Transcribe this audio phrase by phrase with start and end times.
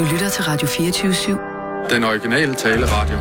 [0.00, 1.94] Du lytter til Radio 24-7.
[1.94, 3.16] Den originale taleradio.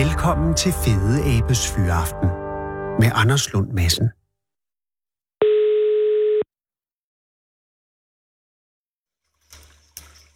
[0.00, 2.28] Velkommen til Fede Abes Fyraften
[3.00, 4.06] med Anders Lund Madsen.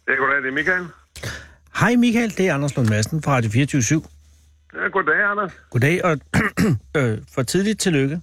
[0.07, 0.85] Ja, goddag, det er Michael.
[1.79, 4.01] Hej Michael, det er Anders Lund Madsen fra Radio 24
[4.73, 5.51] Ja, goddag, Anders.
[5.69, 6.19] Goddag, og
[6.97, 8.21] øh, for tidligt tillykke.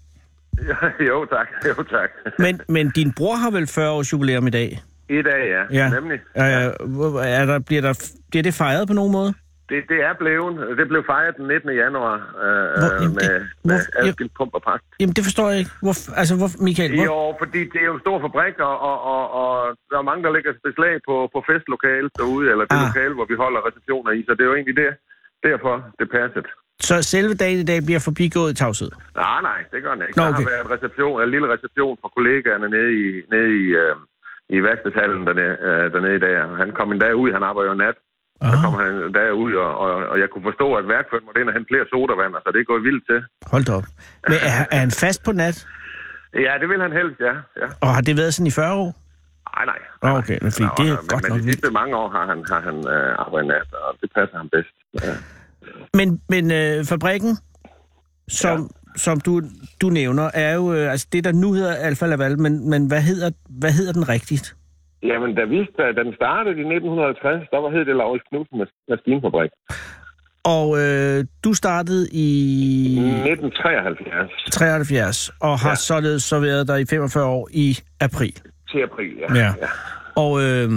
[0.69, 0.77] Ja,
[1.11, 1.49] jo, tak.
[1.69, 2.11] Jo, tak.
[2.39, 4.83] Men, men din bror har vel 40 års jubilæum i dag?
[5.09, 5.63] I dag, ja.
[5.81, 5.87] Ja.
[5.97, 6.19] Nemlig.
[6.37, 6.43] Øh,
[7.41, 7.93] er der, bliver, der,
[8.31, 9.35] bliver det fejret på nogen måde?
[9.73, 10.53] Det, det er blevet.
[10.79, 11.71] Det blev fejret den 19.
[11.85, 14.85] januar øh, Hvor- jamen, med, det- med hvor- adskilt pump og pagt.
[15.01, 15.73] Jamen, det forstår jeg ikke.
[15.87, 18.97] Hvor, altså, hvor, Michael, hvor, Jo, fordi det er jo en stor fabrik, og, og,
[19.13, 19.53] og, og
[19.91, 22.87] der er mange, der lægger beslag på, på festlokalet derude, eller det Ah.
[22.89, 24.21] lokale, hvor vi holder receptioner i.
[24.27, 24.91] Så det er jo egentlig det,
[25.49, 26.47] derfor det passet.
[26.89, 28.91] så selve dagen i dag bliver forbigået i tavshed?
[29.25, 30.17] Nej, nej, det gør den ikke.
[30.19, 30.43] Nå, Der okay.
[30.45, 33.93] har været reception, en lille reception fra kollegaerne nede i, nede i, øh,
[34.49, 36.35] i værkstedshallen dernede, øh, dernede i dag.
[36.63, 37.97] Han kom en dag ud, han arbejder jo nat.
[38.51, 41.41] Så kom han en dag ud, og, og, og jeg kunne forstå, at værkføren måtte
[41.41, 43.21] ind og hente flere sodavand, så det er gået vildt til.
[43.53, 43.87] Hold da op.
[44.31, 45.67] Men er, er han fast på nat?
[46.35, 47.35] Ja, det vil han helst, ja.
[47.61, 47.67] ja.
[47.81, 48.91] Og har det været sådan i 40 år?
[49.57, 49.81] Nej, nej.
[50.03, 51.61] Nå, okay, men det er men, godt men nok de vildt.
[51.61, 54.75] sidste mange år har han, har han øh, arbejdet nat, og det passer ham bedst.
[55.03, 55.15] Ja.
[55.99, 57.33] Men, men øh, fabrikken,
[58.29, 58.71] som.
[58.97, 59.43] Som du,
[59.83, 63.01] du nævner, er jo øh, altså det, der nu hedder Alfa Laval, men, men hvad,
[63.01, 64.57] hedder, hvad hedder den rigtigt?
[65.03, 68.85] Jamen, da, vi, da den startede i 1950, der var hed det Laurits Knudsen Mas-
[68.89, 69.51] Maskinfabrik.
[70.45, 72.29] Og øh, du startede i
[72.99, 75.71] 1973 73, og har ja.
[75.71, 75.75] Ja.
[75.75, 78.35] således så været der i 45 år i april.
[78.71, 79.35] til april, ja.
[79.35, 79.53] Ja.
[80.17, 80.71] Og øh,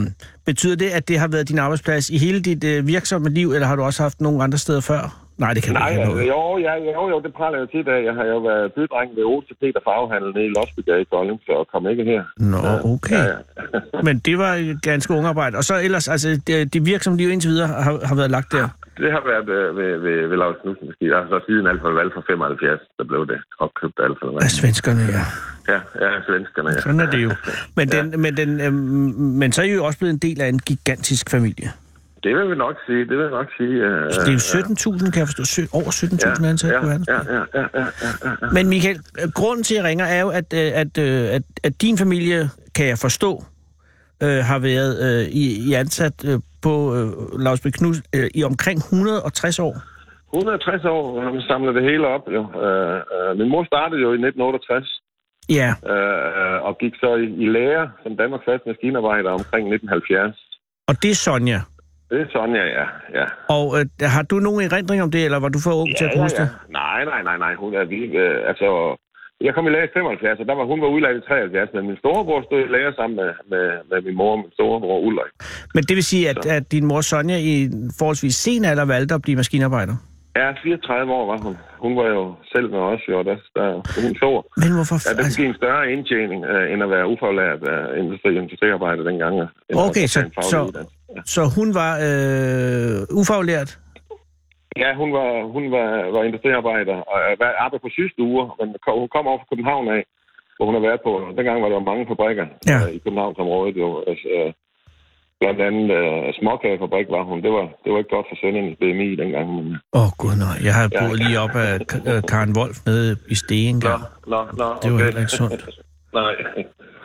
[0.45, 3.67] betyder det, at det har været din arbejdsplads i hele dit øh, virksomme liv, eller
[3.67, 5.28] har du også haft nogle andre steder før?
[5.43, 6.27] Nej, det kan Nej, ikke altså, noget.
[6.33, 7.99] jo, ja, jo, jo, det praler jeg tit af.
[8.09, 11.53] Jeg har jo været bydreng ved Ose Peter Farvehandel nede i Losbygade i Kolding, så
[11.71, 12.23] kom ikke her.
[12.53, 12.59] Nå,
[12.93, 13.15] okay.
[13.15, 13.79] Ja, ja.
[14.07, 15.57] Men det var et ganske ung arbejde.
[15.57, 18.67] Og så ellers, altså, det, det virksomme liv indtil videre har, har været lagt der.
[19.03, 21.05] Det har været øh, ved, ved, ved Lars Knudsen måske.
[21.19, 24.43] Altså siden Alfa Laval fra 75, der blev det opkøbt af Alfa Laval.
[24.47, 25.25] Af svenskerne, ja.
[25.73, 26.81] Ja, ja, svenskerne, ja.
[26.85, 27.31] Sådan er det jo.
[27.77, 28.73] Men, den, men, den, øh,
[29.41, 31.69] men så er I jo også blevet en del af en gigantisk familie.
[32.23, 33.75] Det vil vi nok sige, det vil jeg nok sige.
[33.87, 35.61] Øh, Så det er jo 17.000, kan jeg forstå.
[35.79, 37.25] Over 17.000 ja, ansatte ja, på ja, verdensplan.
[37.29, 37.85] ja, ja, ja,
[38.25, 38.47] ja, ja.
[38.55, 38.97] Men Michael,
[39.39, 42.49] grunden til, at jeg ringer, er jo, at, øh, at, øh, at, at din familie,
[42.75, 43.31] kan jeg forstå,
[44.23, 47.07] øh, har været øh, i, i ansat øh, på øh,
[47.45, 49.73] Lausby Knus øh, i omkring 160 år.
[50.33, 52.23] 160 år, når vi samler det hele op.
[52.35, 52.41] Jo.
[52.65, 55.01] Øh, øh, min mor startede jo i 1968,
[55.59, 60.35] Ja, øh, og gik så i, i lære som Danmarks første maskinarbejder omkring 1970.
[60.89, 61.59] og det er Sonja.
[62.09, 62.85] Det er Sonja, ja.
[63.19, 63.25] ja.
[63.55, 66.11] Og øh, har du nogen erindring om det, eller var du for ung til at
[66.13, 66.49] kunne huske det?
[66.81, 67.53] Nej, nej, nej, nej.
[67.63, 68.13] Hun er vild.
[68.25, 68.67] Øh, altså,
[69.47, 71.83] jeg kom i lære i 75, og der var, hun var udlært i 73, men
[71.89, 75.31] min storebror stod i lære sammen med, med, med min mor og min storebror Ulrik.
[75.75, 77.53] Men det vil sige, at, at din mor Sonja i
[77.99, 79.95] forholdsvis sen alder valgte at blive maskinarbejder?
[80.39, 81.55] Ja, 34 år var hun.
[81.85, 83.67] Hun var jo selv med os, jo, og der, der,
[84.03, 84.29] hun så,
[84.61, 84.95] Men hvorfor?
[85.09, 89.33] at det altså, en større indtjening, øh, end at være ufaglært øh, industri, industriarbejder dengang.
[89.41, 89.47] øh,
[89.87, 90.71] Okay, så- så-.
[90.75, 90.83] Ja.
[91.35, 93.71] Så hun var øh, ufaglært?
[94.83, 99.25] Ja, hun var, hun var, var industriarbejder og arbejdede på sygestuer, men kom- hun kom
[99.31, 100.01] over fra København af,
[100.55, 101.11] hvor hun har været på.
[101.37, 102.77] Dengang var der mange fabrikker Ja.
[102.85, 103.75] øh, i Københavnsområdet.
[103.83, 104.49] Jo, altså, øh,
[105.41, 107.37] blandt andet øh, småkagefabrik var hun.
[107.45, 109.45] Det var, det var ikke godt for søndernes BMI dengang.
[109.55, 109.65] Men,
[109.97, 110.57] Åh, oh, gud nej.
[110.67, 110.99] Jeg har Ja.
[110.99, 111.71] boet lige op af
[112.31, 113.77] Karen Wolf nede i Stegen.
[113.87, 113.95] nå,
[114.33, 115.05] nå, nå, Det var okay.
[115.07, 115.61] heller ikke sundt.
[116.13, 116.35] nej.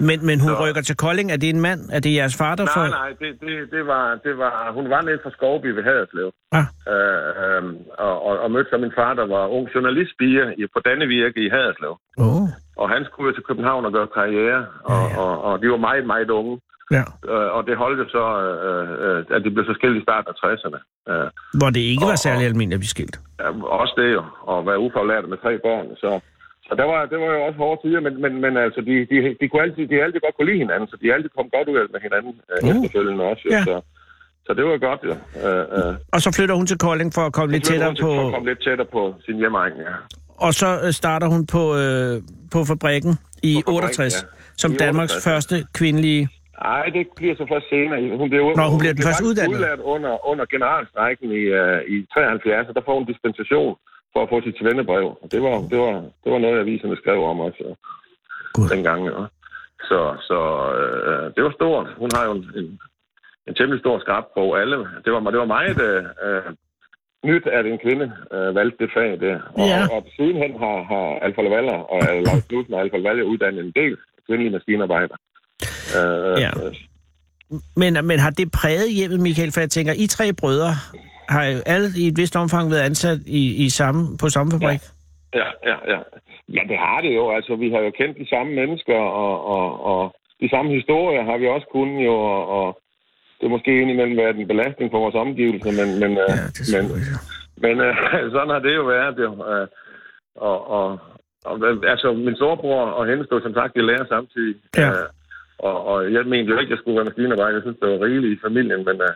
[0.09, 0.57] Men, men hun Nå.
[0.65, 1.33] rykker til Kolding.
[1.33, 1.81] Er det en mand?
[1.93, 2.81] Er det jeres far, der får...
[2.81, 4.71] Nej, nej, det, det, det, var, det var...
[4.73, 6.29] Hun var nede fra Skovby ved Haderslev.
[6.53, 6.67] Ah.
[6.93, 7.63] Øh, øh,
[7.99, 11.49] og, og, og mødte så min far, der var ung journalistbier i, på Dannevirke i
[11.49, 11.95] Haderslev.
[12.19, 12.49] Oh.
[12.77, 15.19] Og han skulle jo til København og gøre karriere, og, Ja, ja.
[15.21, 16.61] og, og de var meget, meget unge.
[16.97, 17.05] Ja.
[17.33, 20.29] Øh, og det holdt jo så, øh, øh, at de blev så skilt i starten
[20.33, 20.79] af 60'erne.
[21.13, 21.27] Øh,
[21.61, 23.17] Hvor det ikke var Og- særlig almindeligt at blive skilt.
[23.41, 23.49] ja,
[23.81, 24.23] også det jo,
[24.53, 25.87] at være ufaglært med tre børn.
[26.03, 26.11] Så,
[26.69, 29.17] så der var, det var jo også hårde tider, men, men, men altså, de, de,
[29.41, 31.77] de, kunne altid, de altid godt kunne lide hinanden, så de altid kom godt ud
[31.83, 32.71] af med hinanden øh, Uh.
[32.71, 33.43] efterfølgende også.
[33.47, 33.63] Jo, Ja.
[33.71, 33.77] så,
[34.47, 35.15] så det var godt, jo.
[35.47, 38.09] Øh, øh, Og så flytter hun til Kolding for at komme lidt tættere på...
[38.19, 39.95] For at komme lidt tættere på sin hjemmeegn, ja.
[40.47, 42.13] Og så øh, starter hun på, øh,
[42.55, 43.13] på fabrikken
[43.51, 44.29] i På fabrikken, 68, ja.
[44.63, 45.31] som I Danmarks 68, ja.
[45.33, 46.23] første kvindelige...
[46.71, 47.99] Nej, det bliver så først senere.
[48.23, 49.55] Hun bliver, Nå, hun bliver den først faktisk uddannet.
[49.55, 53.73] udlært under, under generalstrækken i, uh, i 73, og der får hun dispensation
[54.15, 55.07] for at få sit svendebrev.
[55.23, 55.93] Og Det var, det var,
[56.25, 57.75] det var noget, aviserne skrev om også øh,
[58.55, 58.69] Gud.
[58.69, 59.01] dengang.
[59.07, 59.23] Ja.
[59.91, 60.39] Så, så
[60.81, 61.87] øh, det var stort.
[62.03, 62.79] Hun har jo en, en,
[63.49, 64.77] en temmelig stor skrab på alle.
[65.05, 66.43] Det var, det var meget øh, øh,
[67.25, 69.37] nyt, at en kvinde øh, valgte det fag der.
[69.61, 69.83] Og, Ja.
[69.85, 73.73] og, og sidenhen har, har Alfa Laval og Lars Knudsen og Alfa Laval uddannet en
[73.83, 73.97] del
[74.27, 75.19] kvindelige maskinarbejdere.
[75.99, 76.51] Øh, Ja.
[76.67, 76.75] øh,
[77.77, 79.53] men, men har det præget hjemmet, Michael?
[79.53, 80.71] For jeg tænker, I tre brødre
[81.29, 84.81] har jo alle i et vist omfang været ansat i, i samme, på samme fabrik.
[85.35, 85.99] Ja, ja, ja.
[86.49, 87.31] Ja, det har det jo.
[87.37, 91.39] Altså, vi har jo kendt de samme mennesker, og, og, og de samme historier har
[91.39, 92.81] vi også kunnet jo, og, og
[93.41, 96.73] det måske indimellem været en belastning for vores omgivelser, men, men, Ja, øh, det er
[96.75, 96.85] men,
[97.65, 97.95] men øh,
[98.35, 99.17] sådan har det jo været.
[99.27, 99.31] Jo.
[99.51, 99.67] Øh,
[100.37, 100.99] og, og,
[101.45, 101.55] og,
[101.93, 104.55] altså, min storebror og hende stod som sagt i lærer samtidig.
[104.77, 104.91] Ja.
[104.91, 105.09] Øh,
[105.59, 107.57] og, og jeg mente jo ikke, at jeg skulle være maskinarbejder.
[107.57, 108.97] Jeg synes, det var rigeligt i familien, men...
[109.09, 109.15] Øh,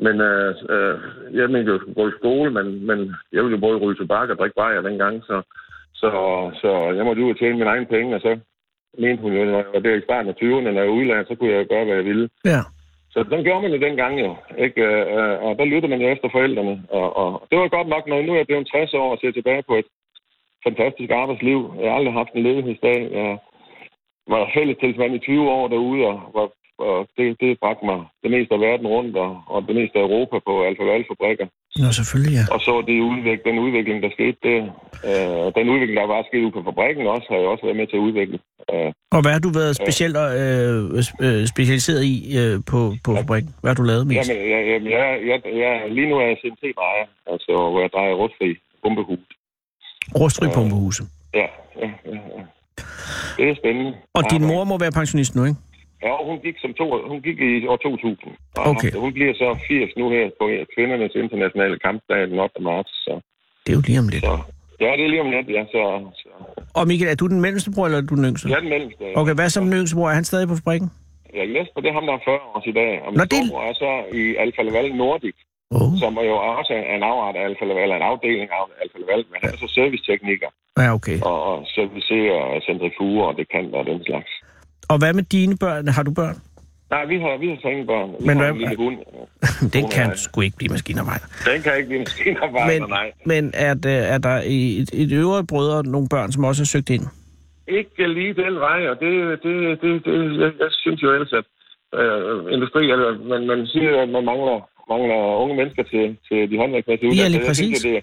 [0.00, 0.96] men øh, øh,
[1.38, 2.98] jeg mente jo, at jeg skulle gå i skole, men, men
[3.32, 5.42] jeg ville jo både ryge tobak og drikke bajer dengang, så,
[5.94, 6.10] så,
[6.62, 8.38] så jeg måtte ud og tjene mine egne penge, og så
[8.98, 11.28] mente hun jo, når jeg var der i starten af 20'erne, når jeg var udlandet,
[11.28, 12.28] så kunne jeg gøre, hvad jeg ville.
[12.44, 12.62] Ja.
[13.14, 14.82] Så den gjorde man jo dengang jo, ikke?
[14.82, 16.82] Øh, og der lyttede man jo efter forældrene.
[16.90, 19.32] Og, og det var godt nok, når nu er jeg blevet 60 år og ser
[19.32, 19.88] tilbage på et
[20.66, 21.74] fantastisk arbejdsliv.
[21.80, 22.98] Jeg har aldrig haft en ledighedsdag.
[23.12, 23.38] Jeg
[24.28, 26.48] var fælles tilsmand i 20 år derude, og, var,
[26.88, 30.04] og det, det bragte mig det meste af verden rundt, og, og det meste af
[30.08, 31.46] Europa på Alfa fabrikker
[31.82, 32.44] Nå, selvfølgelig, ja.
[32.54, 34.60] Og så det udvik, den udvikling, der skete der.
[35.10, 37.86] Øh, den udvikling, der var sket ude på fabrikken også, har jeg også været med
[37.86, 38.38] til at udvikle.
[38.72, 40.78] Øh, Og hvad har du været specielt øh,
[41.26, 43.50] øh, specialiseret i øh, på, på fabrikken?
[43.60, 44.28] Hvad har du lavet mest?
[44.28, 48.12] Jamen, jeg, jeg, jeg, jeg, jeg, lige nu er jeg CNC-drejer, altså hvor jeg drejer
[48.22, 48.48] rustfri
[48.82, 49.26] pumpehus.
[50.20, 51.02] Rustfri pumpehuse.
[51.40, 51.46] Ja,
[51.82, 52.42] ja, ja, ja.
[53.36, 53.92] Det er spændende.
[54.14, 55.58] Og din Ja, mor må være pensionist nu, ikke?
[56.06, 58.32] Ja, hun gik, som to, hun gik i år 2000.
[58.58, 58.90] Og Okay.
[59.04, 60.44] Hun bliver så 80 nu her på
[60.74, 62.62] kvindernes internationale kampdag den 8.
[62.68, 62.92] marts.
[63.04, 63.12] Så,
[63.64, 64.24] Det er jo lige om lidt.
[64.24, 64.34] så,
[64.84, 65.62] ja, det er lige om lidt, ja.
[65.74, 65.80] Så,
[66.22, 66.28] så.
[66.78, 68.48] Og Michael, er du den mellemste bror, eller er du den yngste?
[68.48, 69.04] Jeg er den mellemste.
[69.20, 70.08] Okay, hvad som den yngste bror?
[70.10, 70.88] Er han stadig på fabrikken?
[71.38, 72.92] Ja, Jesper, det er ham, der er 40 år i dag.
[73.04, 73.90] Og Nå, min det- storebror er så
[74.20, 75.36] i Alfa Laval Nordic,
[75.80, 75.92] Oh.
[76.02, 79.38] som er jo også en afart af Alfa Laval, en afdeling af Alfa Laval, men
[79.42, 80.50] han er så servicetekniker
[80.82, 81.18] Ja, okay.
[81.30, 84.30] og, og servicerer centrifuger og dekanter og den slags.
[84.92, 85.88] Og hvad med dine børn?
[85.96, 86.36] Har du børn?
[86.94, 88.08] Nej, vi har, vi har så ingen børn.
[88.20, 88.96] Vi Men har hvad- en lille hund.
[89.76, 90.16] Den kan nej.
[90.24, 91.26] sgu ikke blive maskinarbejder.
[91.50, 93.08] Den kan ikke blive maskinarbejder, Men, nej.
[93.32, 96.70] men er, der, er der i et, et øvrigt brødre nogle børn, som også har
[96.74, 97.04] søgt ind?
[97.78, 99.12] Ikke lige den vej, og det,
[99.44, 101.46] det, det, det jeg, jeg synes jo ellers, at
[102.00, 104.58] øh, industri, eller man, man siger, at man mangler,
[104.92, 107.78] mangler unge mennesker til, til de håndværksmæssige Ja, lige Jeg præcis.
[107.80, 108.02] synes, at det,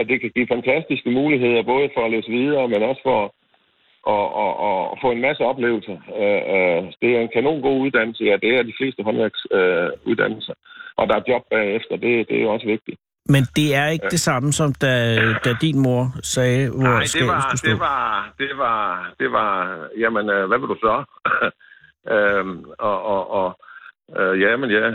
[0.00, 3.20] at det kan give fantastiske muligheder, både for at læse videre, men også for
[4.14, 4.52] at, at,
[4.92, 5.96] at få en masse oplevelser.
[6.22, 10.56] Øh, øh, det er en kanon god uddannelse, ja, det er de fleste håndværksuddannelser.
[10.58, 12.98] Øh, og der er job bagefter, det, det er også vigtigt.
[13.28, 14.92] Men det er ikke det samme, som da,
[15.44, 17.70] da din mor sagde, hvor Nej, det var, skulle stå.
[17.70, 19.52] det var, det var, det var,
[19.98, 21.04] jamen, øh, hvad vil du så?
[22.14, 23.58] øhm, og, og, og
[24.18, 24.86] øh, ja, men ja,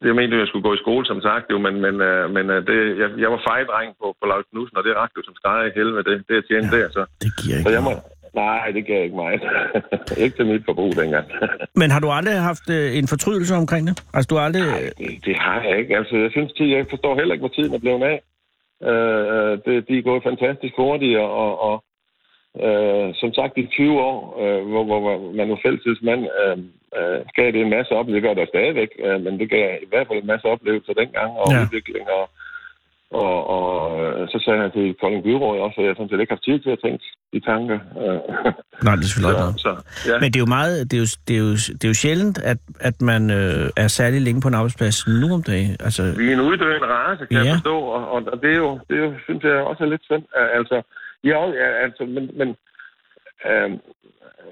[0.00, 2.44] det mente jeg, jeg skulle gå i skole, som sagt, jo, men, men, øh, men
[2.54, 5.36] øh, det, jeg, jeg var fejdreng på, på Lars Knudsen, og det rakte jo som
[5.40, 7.02] steg i helvede, det, det jeg tjente ja, der, så.
[7.22, 7.92] Det giver Så ikke jeg må,
[8.42, 9.32] nej, det gav ikke mig.
[10.22, 11.26] ikke til mit forbrug dengang.
[11.80, 13.94] Men har du aldrig haft øh, en fortrydelse omkring det?
[14.14, 14.66] Altså, du har aldrig...
[14.66, 15.96] Nej, det, det har jeg ikke.
[16.00, 18.18] Altså, jeg synes, tid, jeg forstår heller ikke, hvor tiden er blevet af.
[18.90, 21.84] Øh, øh, det, de er gået fantastisk hurtigt, og, og
[22.66, 26.56] øh, som sagt i 20 år, øh, hvor, hvor, hvor man jo fællesmand øh,
[26.98, 28.20] øh, gav det en masse oplevelser.
[28.20, 31.30] Det gør der stadigvæk, øh, men det gav i hvert fald en masse oplevelser dengang,
[31.40, 31.62] og Ja.
[31.62, 32.24] udvikling, og,
[33.22, 33.70] og, og
[34.04, 36.48] øh, så sagde han til Kolding Byråd også, at jeg sådan set ikke har haft
[36.48, 37.78] tid til at tænke de tanker.
[38.02, 38.18] Øh,
[38.86, 39.74] Nej, det er selvfølgelig ikke så,
[40.10, 40.14] ja.
[40.22, 42.38] Men det er jo meget, det er jo, det er jo, det er jo sjældent,
[42.52, 42.58] at,
[42.88, 45.72] at man øh, er særlig længe på en arbejdsplads nu om dagen.
[45.86, 47.44] Altså, Vi er en uddøende race, kan ja.
[47.44, 50.04] Jeg forstå, og, og, det, er jo, det er jo, synes jeg også er lidt
[50.10, 50.24] synd.
[50.60, 50.76] Altså,
[51.24, 52.48] ja, ja, altså, men, men
[53.46, 53.70] øh,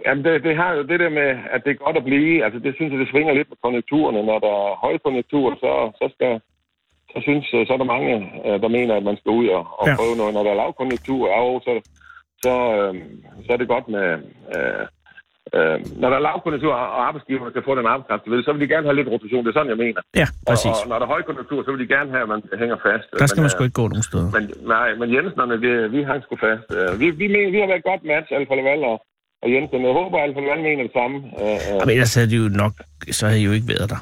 [0.07, 2.59] jamen det, det har jo det der med, at det er godt at blive, altså
[2.59, 4.23] det synes jeg, det svinger lidt med konjunkturerne.
[4.23, 6.41] Når der er højkonjunktur, så, så skal
[7.13, 8.13] så synes øh, så er der mange,
[8.47, 9.97] øh, der mener, at man skal ud og, og Ja.
[9.97, 10.35] prøve noget.
[10.35, 11.73] Når der er lavkonjunktur, ja, jo, så,
[12.45, 12.95] så, øh,
[13.47, 14.07] så er det godt med...
[14.57, 14.87] Øh,
[15.57, 18.61] øh, når der er lavkonjunktur, og arbejdsgiverne kan få den arbejdskraft, de vil, så vil
[18.65, 19.41] de gerne have lidt rotation.
[19.45, 20.01] Det er sådan, jeg mener.
[20.23, 20.77] ja, præcis.
[20.77, 23.07] Og, og når der er højkonjunktur, så vil de gerne have, at man hænger fast.
[23.23, 24.29] Der skal men, man sgu øh, ikke gå nogen steder.
[24.37, 26.67] Men, nej, men Jensnerne, vi, vi hang sgu fast.
[26.79, 28.97] Øh, Vi, vi, mener, vi har været et godt match, Alfa Laval og,
[29.43, 29.81] og Jensen.
[29.89, 31.17] Jeg håber, Alfa Laval mener det samme.
[31.43, 32.75] Øh, øh, Men ellers havde de jo nok,
[33.19, 34.01] så havde I jo ikke været der.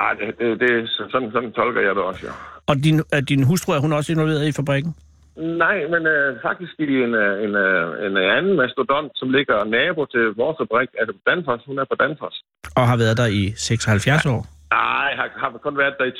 [0.00, 0.70] nej, det, det, det,
[1.12, 2.32] sådan, sådan tolker jeg det også, ja.
[2.70, 2.96] Og din,
[3.32, 4.92] din hustru, er hun også involveret i fabrikken?
[5.40, 10.02] Nej, men øh, faktisk i en, øh, en, øh, en anden mastodont, som ligger nabo
[10.14, 11.62] til vores fabrik, altså på Danfoss.
[11.70, 12.36] Hun er på Danfoss.
[12.78, 14.40] Og har været der i 76 år?
[14.72, 16.14] Nej, har, har kun været der i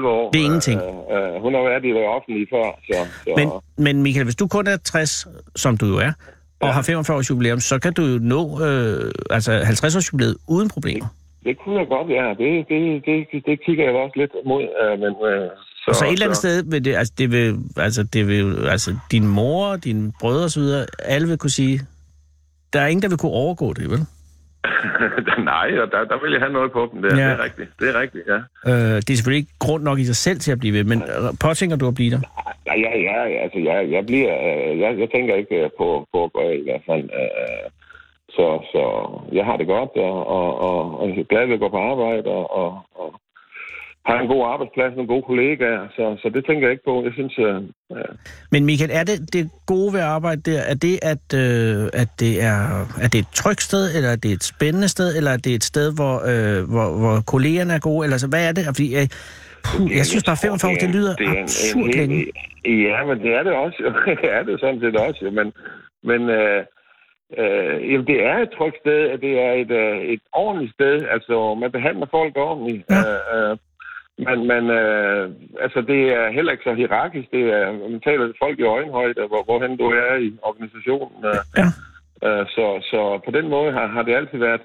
[0.00, 0.30] 10-11 år.
[0.30, 0.78] Det er ingenting.
[0.80, 2.96] Øh, øh, hun har været i det offentlige før, så...
[3.24, 3.46] så Men,
[3.86, 6.12] men Michael, hvis du kun er 60, som du jo er,
[6.60, 10.36] og har 45 års jubilæum, så kan du jo nå øh, altså 50 års jubilæet
[10.48, 11.06] uden problemer.
[11.46, 12.26] Det kunne jeg godt, ja.
[12.40, 14.62] Det, det, det, det kigger jeg også lidt mod.
[14.82, 15.48] Øh, men, øh,
[15.84, 18.66] så, Og så et eller andet sted vil det, altså det vil, altså det vil,
[18.68, 21.80] altså din mor, dine brødre og så videre, alle vil kunne sige,
[22.72, 24.00] der er ingen, der vil kunne overgå det, vel?
[25.52, 27.02] Nej, og der, der vil jeg have noget på dem.
[27.02, 27.08] Der.
[27.16, 27.30] Ja.
[27.30, 27.70] Det er rigtigt.
[27.80, 28.38] Det er rigtigt, ja.
[28.70, 31.02] Øh, det er selvfølgelig ikke grund nok i sig selv til at blive ved, men
[31.02, 32.20] øh, påtænker du at blive der?
[32.66, 36.24] Nej, ja, ja, altså, jeg, jeg bliver, øh, jeg, jeg tænker ikke øh, på, på
[36.24, 37.04] at gå af i hvert fald.
[37.20, 37.66] Øh,
[38.36, 38.82] så, så
[39.32, 41.80] jeg har det godt, og, og, og, og jeg er glad ved at gå på
[41.92, 43.08] arbejde, og, og, og
[44.06, 47.04] har en god arbejdsplads, nogle gode kollegaer, så, så det tænker jeg ikke på.
[47.04, 47.56] Jeg synes, øh,
[47.90, 48.08] ja.
[48.52, 52.10] Men Michael, er det det gode ved at arbejde der, er det, at, øh, at
[52.20, 52.58] det er,
[53.04, 55.64] er det et trygt sted, eller er det et spændende sted, eller er det et
[55.64, 58.64] sted, hvor, øh, hvor, hvor kollegerne er gode, eller så hvad er det?
[58.66, 59.06] Fordi, øh,
[59.66, 62.16] puh, jeg synes bare 45 år, det lyder det er absurd en, længe.
[62.18, 62.32] en,
[62.66, 63.78] Ja, men det er det også.
[64.22, 65.30] det er det sådan set også.
[65.38, 65.46] Men,
[66.10, 66.60] men øh,
[67.38, 70.94] øh, jamen, det er et trygt sted, at det er et, øh, et ordentligt sted.
[71.14, 72.84] Altså, man behandler folk ordentligt.
[72.90, 73.00] Ja.
[73.00, 73.56] Øh, øh,
[74.18, 75.30] men, men øh,
[75.60, 77.30] altså, det er heller ikke så hierarkisk.
[77.30, 81.24] Det er, man taler til folk i øjenhøjde, hvor, hvorhen du er i organisationen.
[81.24, 81.66] Øh, Ja.
[82.26, 84.62] øh, så, så på den måde har, har det altid været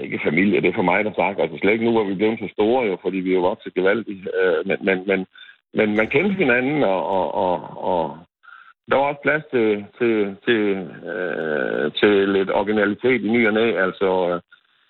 [0.00, 1.40] ikke familie, det er for mig, der sagt.
[1.40, 3.74] Altså slet ikke nu, hvor vi blevet så store, jo, fordi vi er jo vokset
[3.74, 4.28] gevaldigt.
[4.40, 5.26] Øh, men, men, men,
[5.74, 7.54] men man kendte hinanden, og, og, og,
[7.92, 8.18] og
[8.90, 10.62] der var også plads til, til, til,
[11.12, 13.66] øh, til lidt originalitet i ny og næ.
[13.86, 14.40] Altså, øh,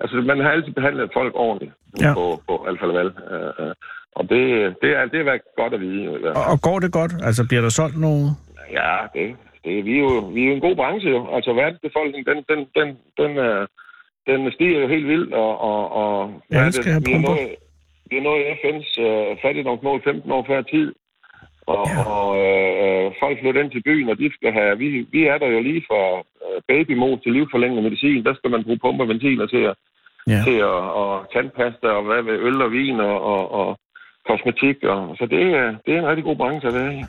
[0.00, 2.14] altså, man har altid behandlet folk ordentligt Ja.
[2.14, 3.06] på, på Alfa Laval.
[3.30, 3.74] Øh, øh,
[4.16, 4.42] og det,
[4.82, 6.08] det, er, det været godt at vide.
[6.08, 7.12] Og, og går det godt?
[7.22, 8.24] Altså, bliver der solgt nogle...
[8.78, 11.34] Ja, det, det, vi, er jo, vi er jo en god branche jo.
[11.36, 12.88] Altså verdensbefolkningen, den, den, den,
[13.20, 13.66] den, øh,
[14.26, 17.48] den stiger jo helt vildt, og, og, og Ja, skal have vi er nået,
[18.10, 20.94] vi er nået FN's øh, fattigdomsmål 15 år før tid,
[21.74, 22.02] og, Ja.
[22.16, 25.48] og øh, folk flytter ind til byen, og de skal have, vi, vi er der
[25.54, 26.02] jo lige fra
[26.44, 29.74] øh, babymod til livforlængende medicin, der skal man bruge pumperventiler til at,
[30.34, 30.40] Ja.
[30.48, 33.68] til at, og tandpasta, og hvad ved øl og vin, og, og, og
[34.28, 37.00] kosmetik, og, så det, er- det er en rigtig god branche at være i.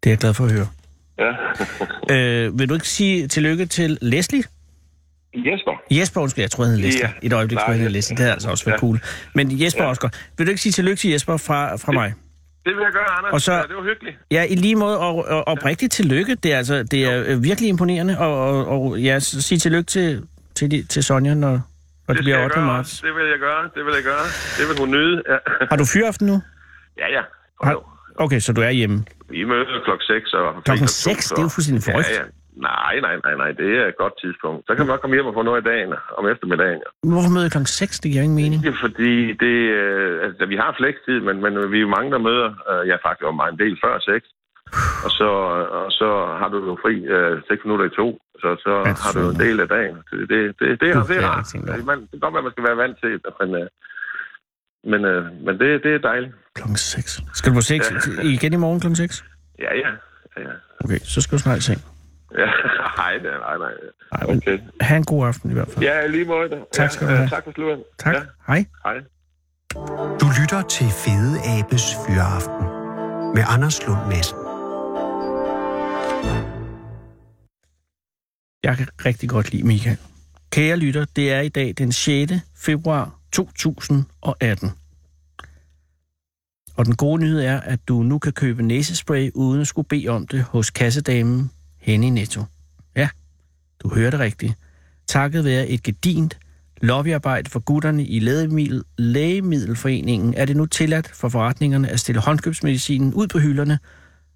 [0.00, 0.68] Det er jeg glad for at høre.
[1.24, 1.32] Ja.
[2.14, 4.42] Øh, vil du ikke sige tillykke til Leslie?
[5.34, 5.72] Jesper.
[5.90, 7.08] Jesper, undskyld, jeg troede, han hed Leslie.
[7.22, 7.26] Ja.
[7.26, 7.96] Et øjeblik Nej, skulle han Jesper.
[7.96, 8.16] Leslie.
[8.16, 8.80] Det havde altså også været Ja.
[8.80, 8.98] cool.
[9.34, 9.88] Men Jesper Ja.
[9.88, 10.30] også godt.
[10.38, 12.12] Vil du ikke sige tillykke til Jesper fra, fra mig?
[12.66, 13.32] Det vil jeg gøre, Anders.
[13.32, 14.16] Og så- ja, det var hyggeligt.
[14.30, 16.34] Ja, i lige måde, og, og oprigtigt tillykke.
[16.34, 20.22] Det er, altså, det er øh, virkelig imponerende, og, og, og ja, sig tillykke til,
[20.54, 22.58] til, til Sonja, når, når det, Det bliver skal 8.
[22.58, 22.76] jeg gøre.
[22.76, 23.00] marts.
[23.00, 23.62] Det vil jeg gøre.
[23.74, 24.24] Det vil jeg gøre.
[24.58, 25.22] Det vil hun nyde.
[25.28, 25.36] Ja,
[25.70, 26.42] Har du fyraften nu?
[26.98, 27.06] ja.
[27.16, 27.22] ja.
[27.64, 27.82] Har, Jo.
[28.16, 29.04] okay, så du er hjemme.
[29.30, 30.62] Vi møder klokken 6 og...
[30.64, 31.24] Klokken fik og to, 6?
[31.24, 32.08] så- Det er jo fuldstændig forrygt.
[32.08, 32.22] Ja, ja.
[32.56, 33.50] Nej, nej, nej, nej.
[33.60, 34.60] Det er et godt tidspunkt.
[34.66, 36.80] Så kan man godt komme hjem og få noget i dagen om eftermiddagen.
[36.84, 37.10] Ja.
[37.12, 38.00] Hvorfor møder klokken 6?
[38.00, 38.62] Det giver ingen mening.
[38.62, 42.10] Det er fordi, det, øh, altså, vi har flekstid, men, men vi er jo mange,
[42.14, 42.48] der møder.
[42.70, 44.26] Øh, jeg er faktisk jo meget en del før 6.
[45.06, 45.28] Og så,
[45.80, 46.08] og så
[46.40, 48.06] har du jo fri øh, 6 minutter i to.
[48.42, 49.96] Så, så Ja, har du jo en del af dagen.
[50.10, 51.54] Det, det, det, det, er, det er rart.
[51.54, 51.84] over.
[51.90, 53.66] Man, det kan godt være, man skal være vant til men, øh,
[54.92, 56.32] men, øh, men det, det er dejligt.
[56.54, 57.20] Klokken 6.
[57.38, 58.22] Skal du på 6 Ja.
[58.34, 59.24] igen i morgen klokken 6?
[59.58, 59.90] Ja, ja.
[60.36, 60.54] ja, ja.
[60.84, 61.80] Okay, så skal du snart i seng.
[62.38, 62.46] Ja,
[62.98, 63.72] nej, nej, nej.
[64.12, 64.58] Ej, men Okay.
[64.80, 65.84] ha' en god aften i hvert fald.
[65.84, 66.48] Ja, lige måde.
[66.72, 67.28] Tak ja, skal du have.
[67.28, 67.84] Tak for slutten.
[67.98, 68.14] Tak.
[68.14, 68.64] Ja, Hej.
[68.84, 68.98] hej.
[70.20, 72.66] Du lytter til Fede Abes Fyraften
[73.34, 74.36] med Anders Lund Madsen.
[78.64, 79.98] Jeg kan rigtig godt lide Michael.
[80.50, 82.32] Kære lytter, det er i dag den 6.
[82.56, 84.70] februar 2018.
[86.76, 90.08] Og den gode nyhed er, at du nu kan købe næsespray uden at skulle bede
[90.08, 91.50] om det hos kassedamen
[91.82, 92.44] henne i Netto.
[92.96, 93.08] Ja,
[93.82, 94.54] du hørte rigtigt.
[95.08, 96.38] Takket være et gedint
[96.80, 103.14] lobbyarbejde for gutterne i Lægemiddel, Lægemiddelforeningen er det nu tilladt for forretningerne at stille håndkøbsmedicinen
[103.14, 103.78] ud på hylderne,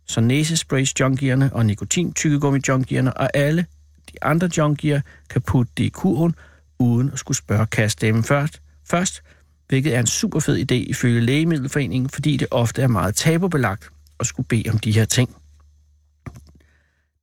[0.06, 3.66] så næsesprays junkierne og nikotin tykkegummi junkierne og alle
[4.12, 5.00] de andre junkier
[5.30, 6.34] kan putte det i kurven,
[6.78, 9.22] uden at skulle spørge kassedamen først, først,
[9.68, 14.26] hvilket er en super fed idé ifølge Lægemiddelforeningen, fordi det ofte er meget tabubelagt at
[14.26, 15.36] skulle bede om de her ting.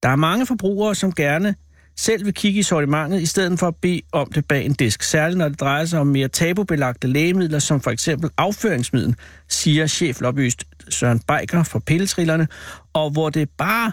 [0.04, 1.56] Der er mange forbrugere, som gerne
[1.98, 5.04] selv vil kigge i sortimentet, i stedet for at bede om det bag en disk.
[5.04, 9.16] Særligt når det drejer sig om mere tabubelagte lægemidler, som for eksempel afføringsmiddel,
[9.50, 12.48] siger cheflobbyist Søren Beiker fra Pilletrillerne,
[12.94, 13.92] og hvor det bare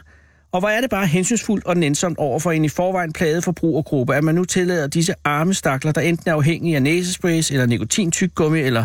[0.52, 4.14] og hvor er det bare hensynsfuldt og nænsomt over for en i forvejen plaget forbrugergruppe,
[4.14, 8.60] at man nu tillader disse arme stakler, der enten er afhængige af næsesprays eller nikotintyggummi,
[8.60, 8.84] eller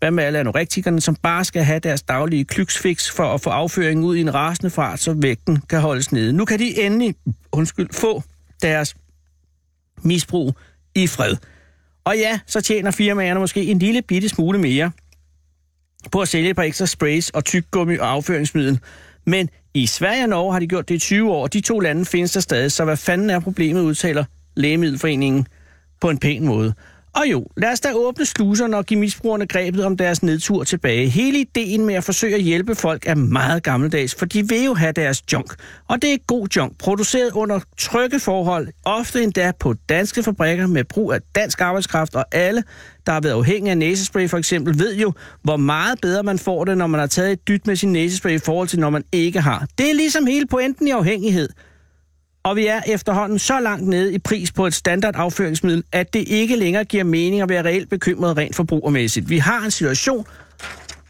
[0.00, 4.04] hvad med alle anorektikerne, som bare skal have deres daglige klyksfix for at få afføringen
[4.04, 6.32] ud i en rasende fart, så vægten kan holdes nede.
[6.32, 7.14] Nu kan de endelig,
[7.52, 8.22] undskyld, få
[8.62, 8.96] deres
[10.02, 10.54] misbrug
[10.94, 11.36] i fred.
[12.04, 14.90] Og ja, så tjener firmaerne måske en lille bitte smule mere
[16.12, 18.80] på at sælge et par ekstra sprays og tyggegummi og afføringsmiddel.
[19.26, 21.80] Men i Sverige og Norge har de gjort det i 20 år, og de to
[21.80, 24.24] lande findes der stadig, så hvad fanden er problemet, udtaler
[24.56, 25.46] Lægemiddelforeningen
[26.00, 26.74] på en pæn måde.
[27.16, 31.08] Og jo, lad os da åbne sluserne og give misbrugerne grebet om deres nedtur tilbage.
[31.08, 34.74] Hele ideen med at forsøge at hjælpe folk er meget gammeldags, for de vil jo
[34.74, 35.54] have deres junk.
[35.88, 40.84] Og det er god junk, produceret under trygge forhold, ofte endda på danske fabrikker med
[40.84, 42.64] brug af dansk arbejdskraft, og alle,
[43.06, 45.12] der har været afhængige af næsespray for eksempel, ved jo,
[45.42, 48.34] hvor meget bedre man får det, når man har taget et dyt med sin næsespray
[48.34, 49.66] i forhold til, når man ikke har.
[49.78, 51.48] Det er ligesom hele pointen i afhængighed.
[52.42, 56.28] Og vi er efterhånden så langt nede i pris på et standard afføringsmiddel, at det
[56.28, 59.28] ikke længere giver mening at være reelt bekymret rent forbrugermæssigt.
[59.28, 60.26] Vi har en situation,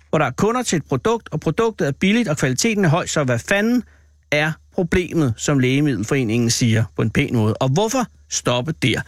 [0.08, 3.06] hvor der er kunder til et produkt, og produktet er billigt, og kvaliteten er høj,
[3.06, 3.82] så hvad fanden
[4.30, 7.54] er problemet, som Lægemiddelforeningen siger på en pæn måde?
[7.54, 9.00] Og hvorfor stoppe der?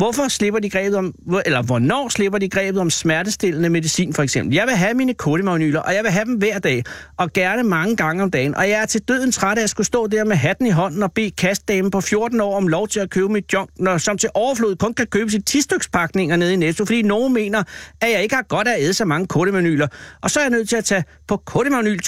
[0.00, 1.14] Hvorfor slipper de grebet om,
[1.46, 4.54] eller hvornår slipper de grebet om smertestillende medicin for eksempel?
[4.54, 6.84] Jeg vil have mine kodimagnyler, og jeg vil have dem hver dag,
[7.16, 8.54] og gerne mange gange om dagen.
[8.54, 11.02] Og jeg er til døden træt af at skulle stå der med hatten i hånden
[11.02, 14.18] og bede kastdamen på 14 år om lov til at købe mit junk, når som
[14.18, 15.58] til overflod kun kan købe sit 10
[15.92, 17.62] pakninger nede i Netto, fordi nogen mener,
[18.00, 19.86] at jeg ikke har godt af at æde så mange kodimagnyler.
[20.22, 21.98] Og så er jeg nødt til at tage på kodimagnyl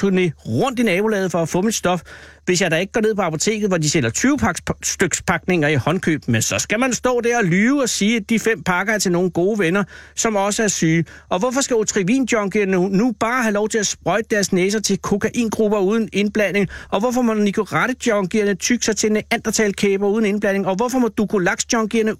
[0.46, 2.02] rundt i nabolaget for at få mit stof,
[2.44, 4.38] hvis jeg da ikke går ned på apoteket, hvor de sælger 20
[4.82, 8.30] styks pakninger i håndkøb, men så skal man stå der og lyve og sige, at
[8.30, 9.84] de fem pakker er til nogle gode venner,
[10.16, 11.04] som også er syge.
[11.28, 12.28] Og hvorfor skal otrivin
[12.66, 16.68] nu, nu bare have lov til at sprøjte deres næser til kokaingrupper uden indblanding?
[16.88, 20.66] Og hvorfor må nikorette tykke sig til neandertalkæber uden indblanding?
[20.66, 21.64] Og hvorfor må dukolax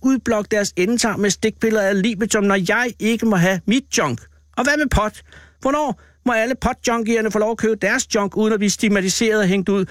[0.03, 4.21] udblokke deres endetarm med stikpiller af libetum, når jeg ikke må have mit junk?
[4.57, 5.23] Og hvad med pot?
[5.61, 9.47] Hvornår må alle potjunkierne få lov at købe deres junk, uden at blive stigmatiseret og
[9.47, 9.87] hængt ud?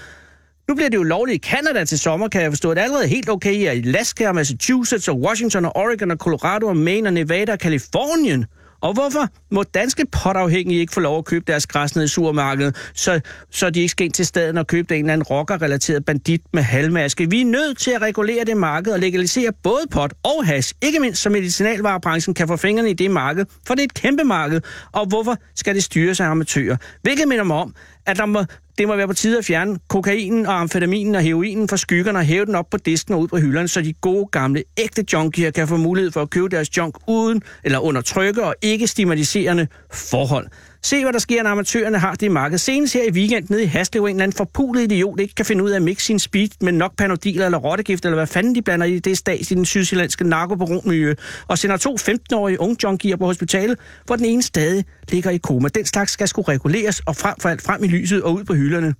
[0.68, 2.70] Nu bliver det jo lovligt i Canada til sommer, kan jeg forstå.
[2.70, 6.66] Det er allerede helt okay i Alaska og Massachusetts og Washington og Oregon og Colorado
[6.66, 8.46] og Maine og Nevada og Kalifornien.
[8.82, 12.76] Og hvorfor må danske potafhængige ikke få lov at købe deres græs ned i supermarkedet,
[12.94, 16.40] så, så de ikke skal ind til staden og købe en eller anden rocker-relateret bandit
[16.52, 17.30] med halvmaske?
[17.30, 21.00] Vi er nødt til at regulere det marked og legalisere både pot og hash, ikke
[21.00, 24.60] mindst så medicinalvarebranchen kan få fingrene i det marked, for det er et kæmpe marked.
[24.92, 26.76] Og hvorfor skal det styres af amatører?
[27.02, 27.74] Hvilket minder mig om,
[28.06, 28.44] at der må,
[28.78, 32.24] det må være på tide at fjerne kokainen og amfetaminen og heroinen fra skyggerne og
[32.24, 35.50] hæve den op på disken og ud på hylderne, så de gode gamle ægte junkier
[35.50, 39.66] kan få mulighed for at købe deres junk uden eller under trygge og ikke stigmatiserende
[39.92, 40.46] forhold.
[40.84, 42.60] Se, hvad der sker, når amatørerne har det i markedet.
[42.60, 45.64] Senest her i weekend nede i Haslev, en eller anden forpulet idiot ikke kan finde
[45.64, 48.62] ud af at mixe sin speed med nok panodil eller rottegift, eller hvad fanden de
[48.62, 51.14] blander i det stats i den sydsjællandske narkobaronmiljø,
[51.48, 55.68] og sender to 15-årige unge junkier på hospitalet, hvor den ene stadig ligger i koma.
[55.68, 58.54] Den slags skal skulle reguleres og frem for alt frem i lyset og ud på
[58.54, 58.94] hylderne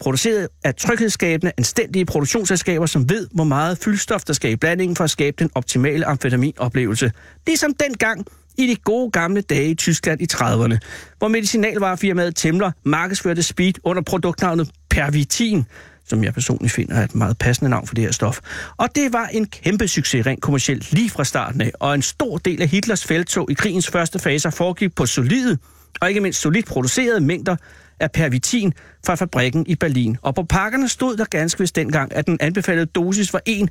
[0.00, 5.04] produceret af tryghedsskabende, anstændige produktionsselskaber, som ved, hvor meget fyldstof der skal i blandingen for
[5.04, 7.12] at skabe den optimale amfetaminoplevelse.
[7.46, 8.26] Ligesom dengang,
[8.58, 10.78] i de gode gamle dage i Tyskland i 30'erne,
[11.18, 15.64] hvor medicinalvarefirmaet Temler markedsførte speed under produktnavnet Pervitin,
[16.06, 18.40] som jeg personligt finder er et meget passende navn for det her stof.
[18.76, 22.38] Og det var en kæmpe succes rent kommercielt lige fra starten af, og en stor
[22.38, 25.58] del af Hitlers feltog i krigens første faser foregik på solide
[26.00, 27.56] og ikke mindst solidt producerede mængder
[28.00, 28.72] af pervitin
[29.06, 30.16] fra fabrikken i Berlin.
[30.22, 33.68] Og på pakkerne stod der ganske vist dengang, at den anbefalede dosis var 1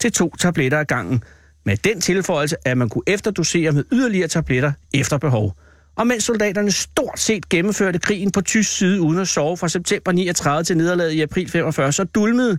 [0.00, 1.22] til to tabletter ad gangen
[1.64, 5.56] med den tilføjelse, at man kunne efterdosere med yderligere tabletter efter behov.
[5.96, 10.12] Og mens soldaterne stort set gennemførte krigen på tysk side uden at sove fra september
[10.12, 12.58] 39 til nederlaget i april 45, så dulmede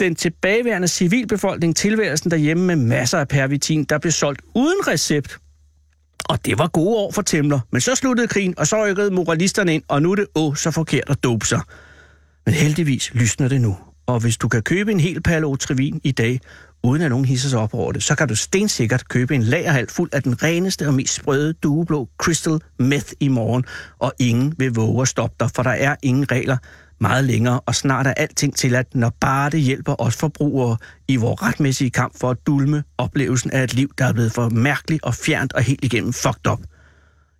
[0.00, 5.38] den tilbageværende civilbefolkning tilværelsen derhjemme med masser af pervitin, der blev solgt uden recept.
[6.28, 7.60] Og det var gode år for Temler.
[7.72, 10.70] Men så sluttede krigen, og så rykkede moralisterne ind, og nu er det åh så
[10.70, 11.60] forkert at dope sig.
[12.46, 13.76] Men heldigvis lysner det nu.
[14.06, 16.40] Og hvis du kan købe en hel palle Trivin i dag,
[16.86, 19.90] uden at nogen hisser sig op over det, så kan du stensikkert købe en lagerhal
[19.90, 23.64] fuld af den reneste og mest sprøde dueblå crystal meth i morgen,
[23.98, 26.56] og ingen vil våge at stoppe dig, for der er ingen regler
[27.00, 30.76] meget længere, og snart er alting til, at når bare det hjælper os forbrugere
[31.08, 34.48] i vores retmæssige kamp for at dulme oplevelsen af et liv, der er blevet for
[34.48, 36.60] mærkeligt og fjernt og helt igennem fucked up.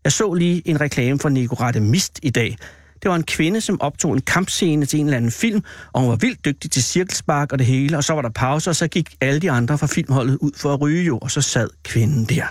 [0.05, 2.57] Jeg så lige en reklame for Nicorette Mist i dag,
[3.03, 6.11] det var en kvinde, som optog en kampscene til en eller anden film, og hun
[6.11, 8.89] var vildt dygtig til cirkelspark og det hele, og så var der pause, og så
[8.89, 12.25] gik alle de andre fra filmholdet ud for at ryge jo, og så sad kvinden
[12.25, 12.45] der.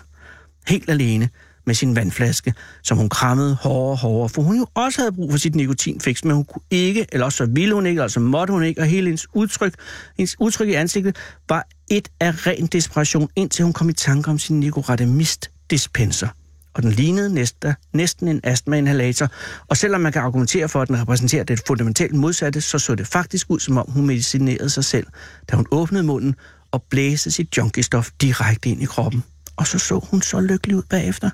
[0.67, 1.29] Helt alene
[1.65, 2.53] med sin vandflaske,
[2.83, 6.23] som hun krammede hårdere og hårdere, for hun jo også havde brug for sit nikotinfix,
[6.23, 8.81] men hun kunne ikke, eller også så ville hun ikke, eller så måtte hun ikke,
[8.81, 9.73] og hele hendes udtryk,
[10.17, 11.15] hendes udtryk i ansigtet
[11.49, 15.25] var et af ren desperation, indtil hun kom i tanke om sin Nicorette
[15.69, 16.27] dispenser
[16.75, 19.27] og den lignede næsten, næsten en astma-inhalator.
[19.67, 23.07] Og selvom man kan argumentere for, at den repræsenterer det fundamentalt modsatte, så så det
[23.07, 25.07] faktisk ud, som om hun medicinerede sig selv,
[25.51, 26.35] da hun åbnede munden
[26.71, 29.23] og blæste sit junkie-stof direkte ind i kroppen.
[29.55, 31.29] Og så så hun så lykkelig ud bagefter.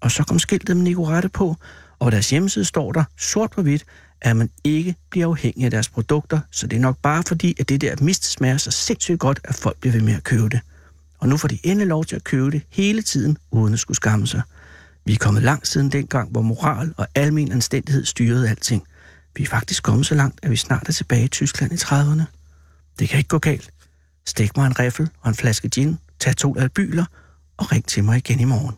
[0.00, 1.56] Og så kom skiltet med Nicorette på,
[1.98, 3.84] og deres hjemmeside står der sort på hvidt,
[4.20, 7.68] at man ikke bliver afhængig af deres produkter, så det er nok bare fordi, at
[7.68, 10.60] det der mist smager så sindssygt godt, at folk bliver ved med at købe det.
[11.18, 13.96] Og nu får de endelig lov til at købe det hele tiden, uden at skulle
[13.96, 14.42] skamme sig.
[15.04, 18.82] Vi er kommet langt siden dengang, hvor moral og almen anstændighed styrede alting.
[19.36, 22.22] Vi er faktisk kommet så langt, at vi snart er tilbage i Tyskland i 30'erne.
[22.98, 23.70] Det kan ikke gå galt.
[24.26, 27.04] Stik mig en riffel og en flaske gin, tag to albyler
[27.56, 28.76] og ring til mig igen i morgen.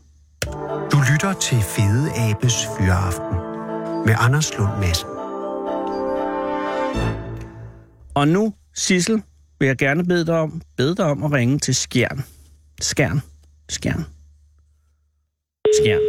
[0.93, 3.37] Du lytter til Fede Abes Fyraften
[4.07, 5.09] med Anders Lund Madsen.
[8.15, 9.23] Og nu, Sissel,
[9.59, 12.25] vil jeg gerne bede dig om, bede dig om at ringe til Skjern.
[12.81, 13.21] Skjern.
[13.69, 14.14] Skjern.
[15.79, 16.05] Skjern.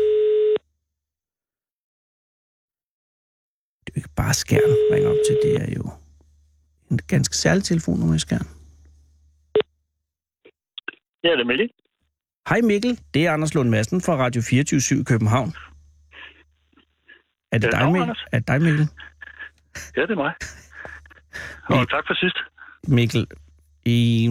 [3.84, 5.36] Det er jo ikke bare Skjern, ringe op til.
[5.43, 5.89] Det er jo
[6.91, 8.47] en ganske særlig telefonnummer i Skjern.
[11.23, 11.69] Ja, det er Mikkel.
[12.49, 15.54] Hej Mikkel, det er Anders Lund Madsen fra Radio 24 i København.
[17.51, 18.01] Er det, Ja, dig, Mikkel?
[18.01, 18.25] Anders.
[18.32, 18.88] Er det dig, Mikkel?
[19.97, 20.34] Ja, det er mig.
[21.69, 22.38] Og tak for sidst.
[22.88, 23.28] Mikkel,
[23.86, 24.25] i,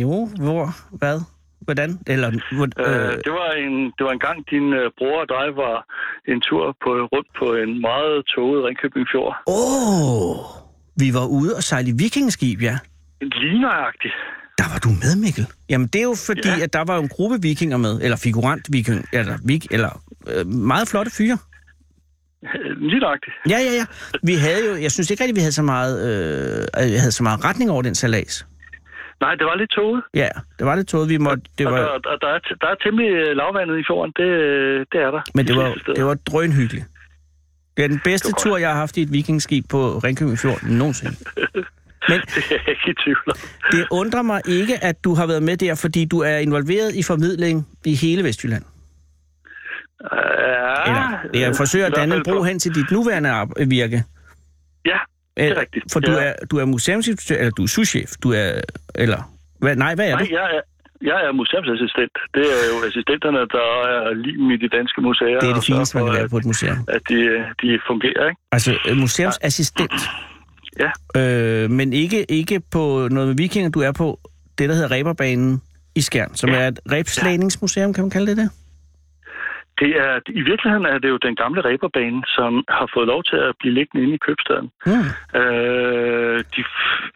[0.00, 1.20] jo, hvor, hvad,
[1.66, 5.28] hvordan, eller, hvor, Øh, det, var en, det var en gang, din øh, bror og
[5.36, 5.76] dig var
[6.32, 9.34] en tur på, rundt på en meget toget Ringkøbing Fjord.
[9.46, 10.36] Åh, oh,
[11.02, 12.78] vi var ude og sejle i vikingeskib, ja.
[13.20, 14.14] Ligneragtigt.
[14.58, 15.46] Der var du med, Mikkel.
[15.70, 16.64] Jamen, det er jo fordi, ja.
[16.64, 20.88] At der var en gruppe vikinger med, eller figurant viking, eller, vik, eller øh, meget
[20.88, 21.38] flotte fyre.
[22.90, 23.36] Ligneragtigt.
[23.48, 23.86] Ja, ja, ja.
[24.22, 27.22] Vi havde jo, jeg synes ikke rigtig, vi havde så meget, øh, øh, havde så
[27.22, 28.46] meget retning over den salas.
[29.20, 30.02] Nej, det var lidt toget.
[30.14, 30.28] Ja,
[30.58, 32.74] det var det tåget, vi måtte, det Og var, der, der, der, er, der er
[32.84, 34.12] temmelig øh, lavvandet i fjorden.
[34.16, 35.22] Det, øh, det er der.
[35.34, 36.86] men de det var, det var drønhyggeligt.
[37.76, 40.62] Det er den bedste Det tur, jeg har haft i et vikingskib på Ringkøbing Fjord
[40.62, 41.16] nogensinde.
[42.08, 43.36] Men Det er jeg ikke i tvivl om.
[43.72, 47.02] det undrer mig ikke, at du har været med der, fordi du er involveret i
[47.02, 48.64] formidling i hele Vestjylland.
[50.12, 53.30] Ja, Eller, jeg forsøger at danne en bro hen til dit nuværende
[53.68, 54.04] virke.
[54.86, 54.98] Ja,
[55.40, 55.84] det Øh, er rigtigt.
[55.92, 56.24] For du ja.
[56.26, 58.48] er, du er museumsinspektør, eller du er souschef, du er,
[58.94, 59.20] eller,
[59.62, 60.34] hvad, nej, hvad er Nej, du?
[60.40, 60.60] jeg er,
[61.10, 62.14] jeg er museumsassistent.
[62.36, 65.38] Det er jo assistenterne, der er liven i de danske museer.
[65.40, 66.78] Det er det fineste, man kan være på et museum.
[66.88, 67.18] At, de,
[67.62, 68.40] de fungerer, ikke?
[68.52, 69.92] Altså, øh, museumsassistent.
[70.82, 70.90] Ja.
[71.20, 74.20] Øh, men ikke, ikke på noget med vikinger, du er på
[74.58, 75.62] det, der hedder Reberbanen
[75.94, 76.56] i Skjern, som Ja.
[76.56, 78.50] er et rebslagningsmuseum, kan man kalde det det?
[79.80, 83.36] Det er, I virkeligheden er det jo den gamle ræberbane, som har fået lov til
[83.36, 84.70] at blive liggende inde i købstaden.
[84.86, 85.08] Hmm.
[85.40, 86.60] Øh, de,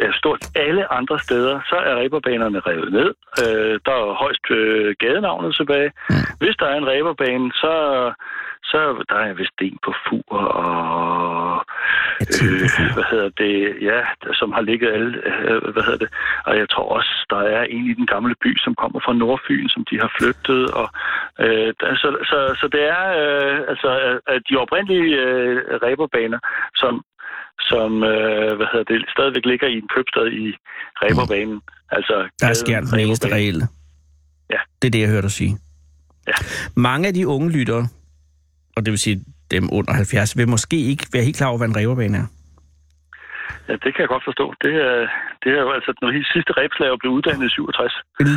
[0.00, 3.10] ja, stort alle andre steder, så er ræberbanerne revet ned.
[3.42, 5.90] Øh, der er højst øh, gadenavnet tilbage.
[6.10, 6.14] Mm.
[6.40, 7.74] Hvis der er en ræberbane, så,
[8.70, 10.74] så der er vist en på fur og
[12.36, 12.94] Fur.
[12.96, 13.54] hvad hedder det,
[13.88, 14.00] ja,
[14.40, 16.10] som har ligget alle, øh, hvad hedder det,
[16.48, 19.68] og jeg tror også, der er en i den gamle by, som kommer fra Nordfyn,
[19.68, 20.88] som de har flyttet, og
[21.44, 23.90] øh, så, så, så det er øh, altså
[24.30, 26.38] øh, de oprindelige øh, ræberbaner,
[26.82, 26.94] som
[27.60, 30.46] som øh, hvad hedder det, stadigvæk ligger i en købstad i
[31.02, 31.60] ræberbanen.
[31.90, 33.64] Altså, Der er Skjern den eneste reelle.
[34.50, 34.60] Ja.
[34.82, 35.58] Det er det, jeg hørte dig sige.
[36.28, 36.32] Ja.
[36.76, 37.88] Mange af de unge lyttere,
[38.76, 39.24] og det vil sige
[39.56, 42.26] dem under 70, vil måske ikke være helt klar over, hvad en reberbane er.
[43.68, 44.46] Ja, det kan jeg godt forstå.
[44.64, 44.96] Det er,
[45.42, 47.92] det er jo altså, når de sidste rebslager blev uddannet i 67.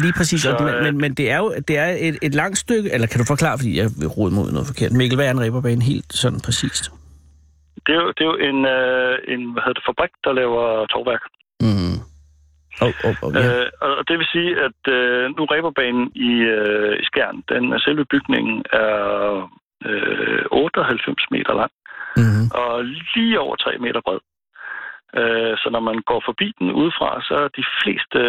[0.05, 2.57] Lige præcis, Så, men, øh, men, men det er jo det er et, et langt
[2.57, 4.91] stykke, eller kan du forklare, fordi jeg vil rode mod noget forkert.
[4.91, 6.83] Mikkel, hvad er en reberbane helt sådan præcist?
[7.85, 10.63] Det er jo, det er jo en, øh, en hvad hedder det, fabrik, der laver
[10.93, 11.23] tovværk.
[11.65, 11.97] Mm.
[12.85, 13.41] Oh, oh, oh, ja.
[13.43, 18.05] Øh, og det vil sige, at øh, nu ræberbanen i, øh, i Skjern, den selve
[18.13, 18.91] bygningen er
[19.85, 21.71] øh, 98 meter lang
[22.17, 22.45] mm.
[22.61, 24.19] og lige over 3 meter bred.
[25.15, 28.19] Øh, så når man går forbi den udefra, så er de fleste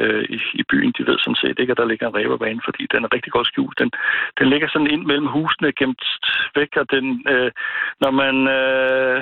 [0.00, 2.82] øh, i, i byen, de ved sådan set ikke, at der ligger en ræberbane, fordi
[2.92, 3.78] den er rigtig godt skjult.
[3.82, 3.90] Den,
[4.38, 6.04] den ligger sådan ind mellem husene gemt
[6.58, 7.50] væk, og den, øh,
[8.02, 9.18] når, man, øh,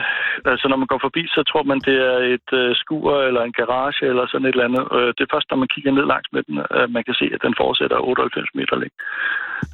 [0.52, 3.56] altså når man går forbi, så tror man, det er et øh, skur eller en
[3.60, 4.84] garage eller sådan et eller andet.
[4.96, 7.26] Øh, det er først, når man kigger ned langs med den, at man kan se,
[7.34, 8.98] at den fortsætter 98 meter længde.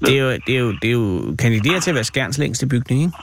[0.07, 1.07] Det, er jo, det, er jo, det er jo
[1.45, 3.17] kandiderer til at være Skjerns længste bygning, ikke?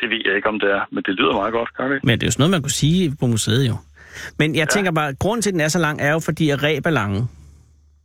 [0.00, 2.04] Det ved jeg ikke, om det er, men det lyder meget godt, gør det?
[2.04, 3.76] Men det er jo sådan noget, man kunne sige på museet jo.
[4.38, 4.64] Men jeg ja.
[4.64, 6.90] tænker bare, grunden til, at den er så lang, er jo fordi, at ræb er
[6.90, 7.28] lange.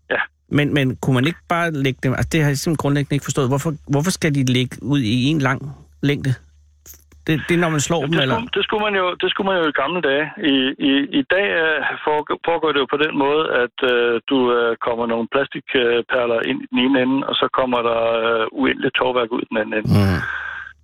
[0.09, 0.21] Ja.
[0.49, 2.11] Men, men kunne man ikke bare lægge dem...
[2.13, 3.47] Altså, det har jeg simpelthen grundlæggende ikke forstået.
[3.47, 5.61] Hvorfor, hvorfor skal de ligge ud i en lang
[6.01, 6.33] længde?
[7.27, 8.35] Det, det er, når man slår dem, Det eller...
[8.35, 10.25] skulle, det, skulle man jo, det skulle man jo i gamle dage.
[10.53, 10.55] I,
[10.89, 11.77] i, i dag øh,
[12.07, 16.59] foregår, foregår det jo på den måde, at øh, du øh, kommer nogle plastikperler ind
[16.63, 19.89] i den ene ende, og så kommer der øh, uendeligt tovværk ud den anden ende.
[19.93, 20.19] Mm.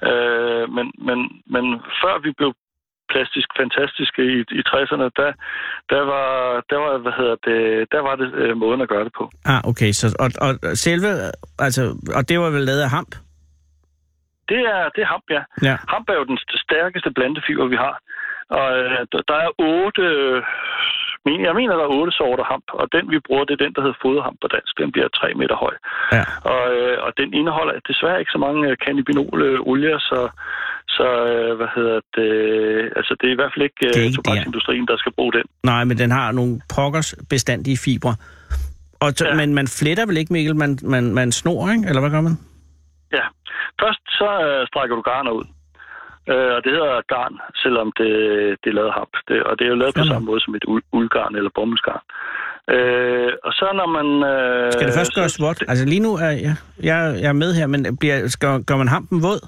[0.10, 1.20] Øh, men, men,
[1.56, 1.64] men
[2.02, 2.54] før vi blev
[3.14, 5.32] plastisk fantastiske i, i 60'erne, der,
[5.94, 6.28] der, var,
[6.70, 9.30] der, var, hvad hedder det, der var det øh, måden at gøre det på.
[9.46, 9.92] Ah, okay.
[9.92, 11.08] Så, og, og selve...
[11.60, 11.82] Altså,
[12.18, 13.16] og det var vel lavet af hamp?
[14.50, 15.42] Det er, det er hamp, ja.
[15.70, 15.76] Ja.
[15.94, 17.96] Hamp er jo den st- stærkeste blandefiber, vi har.
[18.50, 20.06] Og øh, der- er otte
[21.48, 23.82] jeg mener, der er otte sorter hamp, og den vi bruger, det er den, der
[23.86, 24.74] hedder foderhamp på dansk.
[24.82, 25.76] Den bliver tre meter høj.
[26.16, 26.24] Ja.
[26.54, 30.20] Og, øh, og den indeholder desværre ikke så mange øh, cannabinol-olier, så,
[30.98, 32.32] så øh, hvad hedder det,
[33.00, 35.46] altså det er i hvert fald ikke, øh, ikke tobaksindustrien, der skal bruge den.
[35.72, 38.16] Nej, men den har nogle pokkers bestandige fibre.
[39.04, 39.10] Og.
[39.22, 39.36] Ja.
[39.36, 40.56] Men man fletter vel ikke, Mikkel?
[40.56, 41.86] Man, man, man snor, ikke?
[41.90, 42.36] Eller hvad gør man?
[43.18, 43.26] Ja.
[43.82, 45.46] Først så øh, strækker du garner ud.
[46.32, 48.10] Øh, og det hedder garn, selvom det,
[48.62, 49.14] det er lavet hamp.
[49.28, 50.12] Det, og det er jo lavet på Sådan.
[50.14, 52.04] samme måde som et uld, uldgarn eller bomuldsgarn.
[52.76, 54.08] Øh, og så når man...
[54.32, 55.60] Øh, Skal det først så- gøres vådt?
[55.72, 56.56] Altså lige nu er jeg,
[56.90, 59.42] jeg, jeg er med her, men bliver, skal, gør man hampen våd?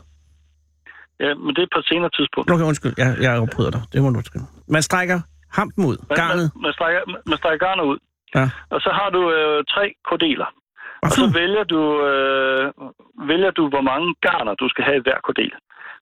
[1.24, 2.52] Ja, men det er på et senere tidspunkt.
[2.52, 2.94] Okay, undskyld.
[2.98, 3.82] Jeg, jeg afbryder dig.
[3.94, 4.46] Det må du undskylde.
[4.76, 5.20] Man strækker
[5.60, 5.98] hampen ud.
[6.10, 6.48] Man- Garnet.
[6.56, 7.98] Man, man, strækker, man strækker garnet ud.
[8.36, 8.46] Ja.
[8.74, 10.50] Og så har du øh, tre kodeler.
[10.54, 12.63] Hvad Og så vælger du, øh,
[13.32, 15.54] vælger du, hvor mange garner du skal have i hver kodel.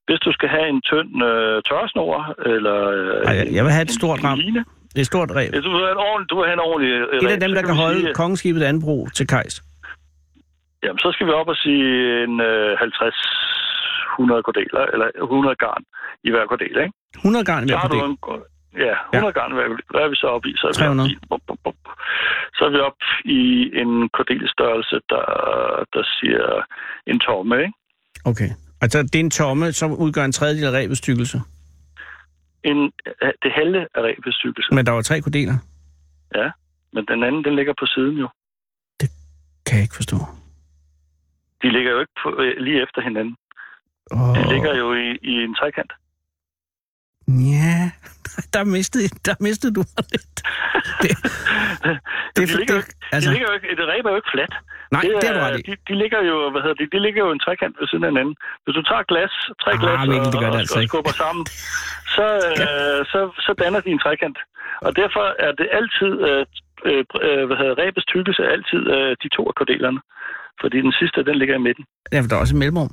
[0.10, 2.14] Hvis du skal have en tynd øh, tørresnor,
[2.54, 2.78] eller...
[2.98, 4.38] Øh, Ej, jeg- vil have et stort ram.
[4.40, 4.60] line,
[4.94, 5.50] Det er et stort ræb.
[5.54, 7.42] Ja, du vil have en ordentlig, du vil have en ordentlig Et af ræb.
[7.44, 9.56] dem, Så der kan vi holde sige, kongeskibet Anbro til kajs.
[10.84, 11.88] Jamen, så skal vi op og sige
[12.24, 13.16] en øh, 50
[14.20, 15.84] 100 kodeler, eller 100 garn
[16.28, 16.94] i hver kodel, ikke?
[17.16, 18.00] 100 garn i hver fordel.
[18.10, 18.18] en,
[18.88, 19.40] ja, 100 ja.
[19.40, 20.54] garn, hvad, hvad er vi så oppe i?
[20.60, 21.08] Så er vi 300.
[21.08, 21.80] oppe i, bup, bup, bup.
[22.58, 23.06] Så er vi oppe
[23.40, 23.42] i
[23.82, 25.26] en kodelstørrelse, der,
[25.94, 26.46] der siger
[27.12, 27.74] en tomme, ikke?
[28.32, 28.50] Okay.
[28.82, 31.42] Altså, det er en tomme, som udgør en tredjedel af ræbets tykkelse.
[32.64, 34.74] En, øh, det halve af ræbestykkelse.
[34.76, 35.58] Men der var tre kodeler.
[36.36, 36.52] Ja,
[36.94, 38.28] men den anden, den ligger på siden jo.
[39.66, 40.18] Kan jeg ikke forstå.
[41.62, 43.36] De ligger jo ikke på, øh, lige efter hinanden.
[44.12, 44.36] Oh.
[44.38, 45.92] De ligger jo i, i en trekant.
[47.28, 47.79] Ja,
[48.56, 50.36] der mistede, der mistede du mig lidt.
[51.04, 51.12] Det,
[52.36, 54.32] det, de, ligger, jo det, altså, de ligger jo ikke, et ræb er jo ikke
[54.36, 54.54] fladt.
[54.96, 55.62] nej, det, er du ret i.
[55.70, 58.12] de, de, ligger jo, hvad hedder det, de ligger jo en trekant ved siden af
[58.12, 58.36] hinanden.
[58.64, 60.82] Hvis du tager glas, tre Ah, glas Mikkel, det gør og, det og, altså og
[60.84, 60.92] ikke.
[60.94, 61.44] skubber sammen,
[62.16, 64.38] så, øh, så, så danner de en trekant.
[64.88, 66.44] Og derfor er det altid, øh,
[66.90, 70.02] øh, øh, hvad hedder ræbets tykkelse er altid øh, de to af kordelerne.
[70.62, 71.86] Fordi den sidste, den ligger i midten.
[72.12, 72.92] Ja, for der er også et mellemrum.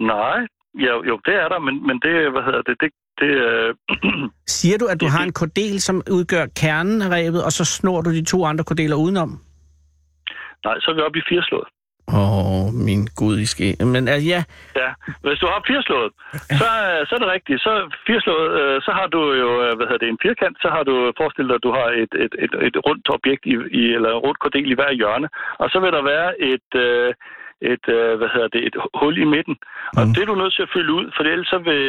[0.00, 0.38] Nej,
[0.74, 3.74] jo, jo det er der, men, men det, hvad hedder det, det, det øh,
[4.58, 8.00] Siger du, at du har en kodel, som udgør kernen af ræbet, og så snor
[8.00, 9.40] du de to andre kodeler udenom?
[10.66, 11.68] nej, så er vi oppe i fireslået.
[12.18, 13.68] Åh, oh, min gud, I skal...
[13.94, 14.40] Men altså, ja,
[14.82, 14.90] Ja,
[15.24, 16.12] hvis du har fireslået,
[16.60, 17.60] så, øh, så er det rigtigt.
[17.66, 17.72] Så
[18.06, 21.50] fireslået, øh, så har du jo, hvad hedder det, en firkant, så har du forestillet
[21.50, 24.70] dig, at du har et, et, et, et rundt objekt i, i, eller rundt kodel
[24.70, 25.28] i hver hjørne,
[25.62, 27.10] og så vil der være et, øh,
[27.72, 29.56] et, øh, hvad hedder det, et hul i midten.
[29.96, 30.14] Og Mm.
[30.14, 31.82] det er du nødt til at fylde ud, for ellers så vil,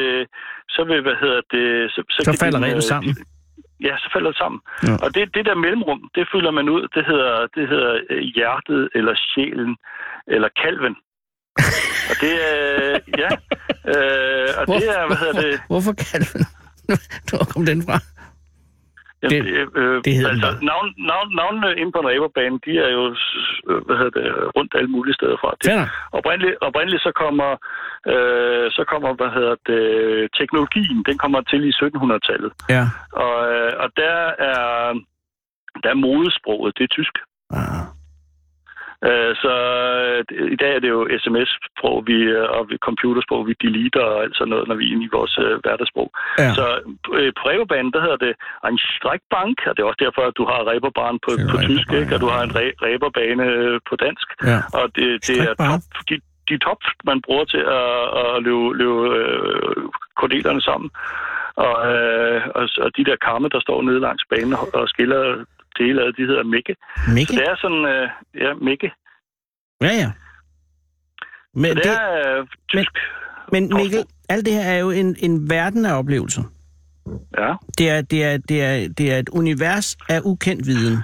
[0.75, 1.91] så vil, hvad hedder det...
[1.91, 3.15] Så, Så kan falder øh, sammen.
[3.87, 4.59] Ja, så falder det sammen.
[4.87, 4.95] Ja.
[5.03, 8.89] Og det, det der mellemrum, det fylder man ud, det hedder, det hedder øh, hjertet,
[8.95, 9.77] eller sjælen,
[10.27, 10.95] eller kalven.
[12.09, 13.31] og det er, ja,
[13.91, 16.39] øh, og det er, hvad hedder det, Hvorfor du...
[17.29, 17.97] Hvor kom den fra?
[19.33, 23.03] Det- øh, det hedder altså, navn, navn, navnene inde på en ræberbane, de er jo
[23.69, 25.49] øh, hvad hedder det, rundt alle mulige steder fra.
[25.61, 25.67] Det,
[26.17, 27.49] oprindeligt, oprindeligt så kommer,
[28.11, 29.81] øh, så kommer hvad hedder det,
[30.39, 32.51] teknologien, den kommer til i 1700-tallet.
[32.75, 32.83] Ja.
[33.25, 34.17] Og, øh, og der
[34.51, 34.63] er,
[35.83, 37.15] der er modesproget, det er tysk.
[37.59, 37.83] Ah.
[39.09, 39.53] Øh, så
[40.31, 44.23] øh, i dag er det jo sms-sprog vi, øh, og vi- computersprog, vi deleter og
[44.23, 45.33] alt sådan noget, når vi er inde i vores
[45.63, 46.09] hverdagssprog.
[46.37, 46.53] Ja.
[46.57, 46.65] Så
[47.37, 48.33] på ræberbanen, der hedder det
[48.71, 52.15] en strækbank, og det er også derfor, at du har ræberbane på, på tysk, ikke?
[52.15, 52.53] og du har en
[52.85, 54.27] ræberbane øh, på dansk.
[54.51, 54.59] Ja.
[54.79, 56.15] Og det, det er top, de,
[56.49, 59.83] de top, man bruger til at, at løbe, løbe øh,
[60.19, 60.89] kordelerne sammen.
[61.67, 65.23] Og, øh, og, og de der kamme, der står nede langs banen og skiller
[65.77, 66.75] dele af, de hedder mikke.
[67.13, 67.33] Mikke?
[67.33, 68.09] Så det er sådan, øh,
[68.43, 68.91] ja, mikke.
[69.81, 70.11] Ja, ja.
[71.53, 72.91] Men, Så det, det, er øh, tysk.
[73.51, 76.43] men Mikkel, alt det her er jo en, en verden af oplevelser.
[77.37, 80.97] Ja, Det er, det, er, det, er, det er et univers af ukendt viden.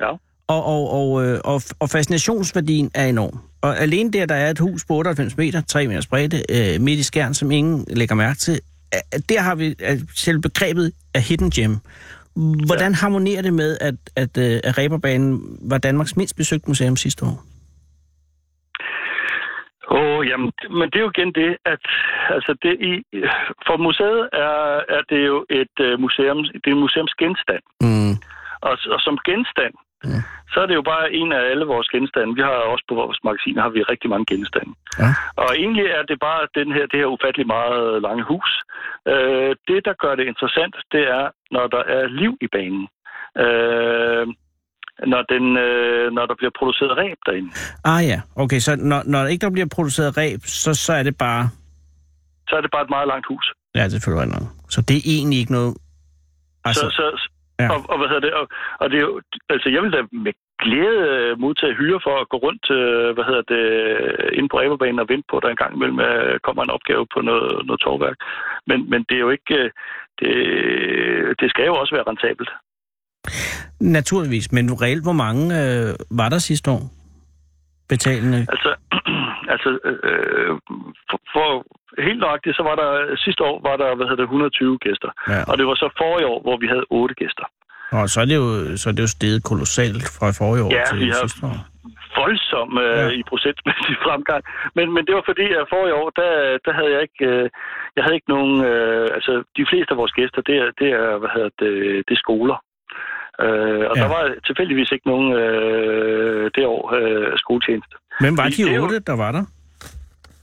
[0.00, 0.10] ja.
[0.46, 3.38] Og, og, og, øh, og, og fascinationsværdien er enorm.
[3.60, 6.98] Og alene der, der er et hus på 98 meter, 3 meters bredde, øh, midt
[6.98, 8.60] i skærn, som ingen lægger mærke til,
[8.94, 9.74] øh, der har vi
[10.16, 11.76] selv begrebet af hidden gem.
[12.66, 13.00] Hvordan ja.
[13.02, 17.36] harmonerer det med, at, at, øh, at Reberbanen var Danmarks mindst besøgte museum sidste år?
[19.90, 21.84] Åh, oh, jamen, men det er jo igen det, at
[22.36, 22.92] altså det i,
[23.66, 24.56] for museet er,
[24.96, 27.64] er det jo et uh, museum, det er en museumsgenstand.
[27.86, 28.14] Mm.
[28.68, 30.20] Og, og som genstand, Ja.
[30.52, 32.34] så er det jo bare en af alle vores genstande.
[32.38, 34.72] Vi har også på vores magasin har vi rigtig mange genstande.
[34.98, 35.10] Ja.
[35.42, 38.50] Og egentlig er det bare den her, det her ufattelig meget lange hus.
[39.12, 42.84] Øh, det, der gør det interessant, det er, når der er liv i banen.
[43.44, 44.26] Øh,
[45.12, 47.50] når, den, øh, når der bliver produceret ræb derinde.
[47.84, 51.16] Ah ja, okay, så når, når ikke der bliver produceret ræb, så, så er det
[51.18, 51.48] bare...
[52.48, 53.52] Så er det bare et meget langt hus.
[53.74, 54.46] Ja, det føler jeg nok.
[54.70, 55.74] Så det er egentlig ikke noget...
[56.64, 57.28] Altså, Så, så,
[57.62, 57.68] Ja.
[57.74, 58.34] Og, og hvad hedder det?
[58.40, 58.46] Og,
[58.80, 59.14] og det er jo,
[59.54, 63.24] altså jeg vil da med glæde øh, modtage hyre for at gå rundt, øh, hvad
[63.28, 63.64] hedder det,
[64.38, 67.04] ind på Ræberbanen og vente på, at der en gang imellem øh, kommer en opgave
[67.14, 68.18] på noget, noget torværk.
[68.68, 69.58] Men, men det er jo ikke,
[70.20, 70.32] det,
[71.40, 72.50] det skal jo også være rentabelt.
[73.80, 76.82] Naturligvis, men reelt, hvor mange øh, var der sidste år?
[77.88, 78.40] Betalende?
[78.54, 78.70] Altså,
[79.48, 80.52] altså øh,
[81.10, 81.48] for, for
[82.06, 85.10] helt nøjagtigt, så var der sidste år var der hvad hedder det, 120 gæster.
[85.28, 85.42] Ja.
[85.50, 87.46] Og det var så forrige år, hvor vi havde 8 gæster.
[87.98, 90.84] Og så er det jo, så er det jo steget kolossalt fra forrige år ja,
[90.88, 91.56] til vi har sidste år.
[92.20, 93.08] voldsom øh, ja.
[93.18, 94.42] i procentmæssig fremgang.
[94.76, 96.32] Men, men det var fordi, at forrige år, der,
[96.66, 97.44] der havde jeg ikke, øh,
[97.96, 101.18] jeg havde ikke nogen, øh, altså de fleste af vores gæster, det er, det er
[101.20, 101.72] hvad hedder det,
[102.08, 102.58] det er skoler.
[103.44, 104.02] Øh, og ja.
[104.02, 107.96] der var tilfældigvis ikke nogen øh, det år øh, skoletjeneste.
[108.20, 109.44] Men var de otte, der var der?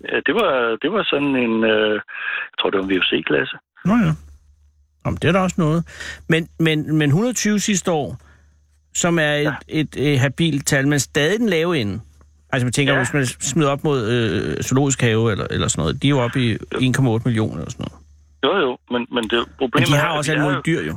[0.10, 3.58] Ja, det var, det var sådan en, øh, jeg tror, det var en VUC-klasse.
[3.86, 4.12] Nå ja.
[5.06, 5.84] Om det er der også noget.
[6.30, 8.18] Men, men, men 120 sidste år,
[8.94, 9.54] som er et, ja.
[9.68, 12.02] et, et, et habilt tal, men stadig den lave ende.
[12.52, 13.00] Altså man tænker, ja.
[13.00, 16.20] hvis man smider op mod øh, zoologisk have eller, eller sådan noget, de er jo
[16.20, 18.00] oppe i 1,8 millioner eller sådan noget.
[18.44, 20.96] Jo jo, men, men det problemet Men de har også alle mulige dyr jo.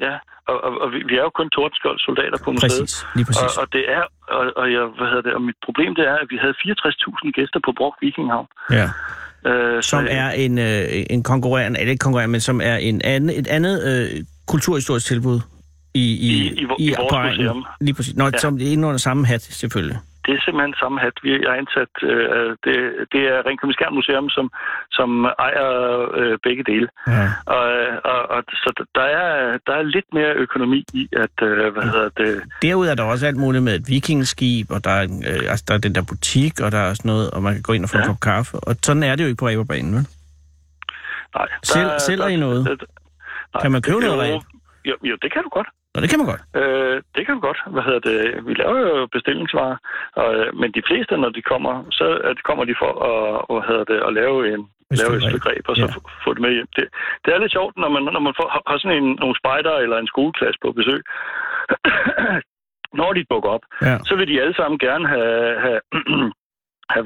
[0.00, 0.14] Ja,
[0.48, 2.80] og, og, og vi, vi er jo kun tordenskjold soldater på museet.
[2.80, 3.56] Præcis, lige præcis.
[3.56, 6.16] Og, og det er, og, og jeg, hvad hedder det, og mit problem det er,
[6.22, 8.46] at vi havde 64.000 gæster på Brok Vikinghavn.
[8.70, 8.88] Ja.
[9.50, 13.00] Øh, som så, er en, øh, en konkurrerende, eller ikke konkurrerende, men som er en
[13.04, 15.40] anden, et andet øh, kulturhistorisk tilbud
[15.94, 17.64] i, i, i, i, i, i vores museum.
[17.80, 18.14] Lige præcis.
[18.14, 18.38] Nå, ja.
[18.38, 21.16] som er under samme hat, selvfølgelig det er simpelthen samme hat.
[21.22, 22.76] Vi har indsat, øh, det,
[23.12, 24.46] det er Ringkøbing Museum, som,
[24.90, 25.10] som
[25.46, 25.68] ejer
[26.20, 26.88] øh, begge dele.
[27.06, 27.26] Ja.
[27.56, 27.64] Og,
[28.12, 32.08] og, og, så der er, der er lidt mere økonomi i, at, øh, hvad hedder
[32.20, 32.42] det...
[32.62, 35.74] Derudover er der også alt muligt med et vikingskib, og der er, øh, altså, der
[35.74, 37.90] er den der butik, og der er sådan noget, og man kan gå ind og
[37.90, 38.02] få ja.
[38.02, 38.56] en kop kaffe.
[38.56, 40.06] Og sådan er det jo ikke på Ræberbanen, vel?
[41.36, 41.48] Nej.
[41.74, 42.66] Der, sælger der, I noget?
[42.66, 42.76] Der,
[43.54, 44.40] nej, kan man købe noget ræb?
[44.84, 45.68] Jo, jo, det kan du godt.
[45.96, 46.42] Nå, det kan man godt.
[46.60, 47.60] Øh, det kan man godt.
[47.74, 48.46] Hvad hedder det?
[48.46, 49.76] Vi laver jo bestillingsvarer,
[50.20, 52.06] og, øh, men de fleste, når de kommer, så
[52.38, 53.20] de kommer de for at,
[53.54, 54.62] hvad hedder det, at lave en
[55.00, 56.24] lave et stykke greb, og så ja.
[56.24, 56.68] få det med hjem.
[56.76, 56.84] Det,
[57.24, 59.98] det er lidt sjovt, når man, når man får, har sådan en, nogle spejder eller
[59.98, 61.00] en skoleklasse på besøg.
[63.00, 63.96] når de bukker op, ja.
[64.08, 65.80] så vil de alle sammen gerne have have,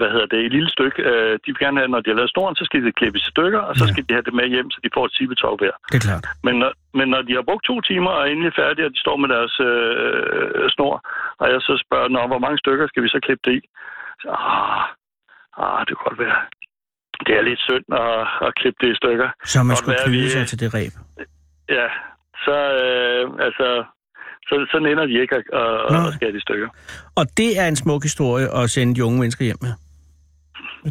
[0.00, 0.98] hvad hedder det, et lille stykke.
[1.10, 3.22] Øh, de vil gerne have, når de har lavet snoren, så skal de klippe i
[3.32, 3.92] stykker, og så ja.
[3.92, 5.74] skal de have det med hjem, så de får et sibetog hver.
[5.92, 6.24] Det er klart.
[6.46, 9.00] Men når, men når de har brugt to timer og er endelig færdige, og de
[9.04, 10.94] står med deres øh, snor,
[11.40, 13.60] og jeg så spørger, Nå, hvor mange stykker skal vi så klippe det i?
[14.22, 14.84] Så, ah,
[15.62, 16.40] ah, det kunne godt være.
[17.26, 19.28] Det er lidt synd at, at klippe det i stykker.
[19.52, 20.92] Så man skulle knyde sig til det ræb?
[21.78, 21.88] Ja,
[22.44, 23.68] så øh, altså,
[24.50, 26.68] så, så ender de ikke at, at, at skære de stykker.
[27.14, 29.72] Og det er en smuk historie at sende de unge mennesker hjem med.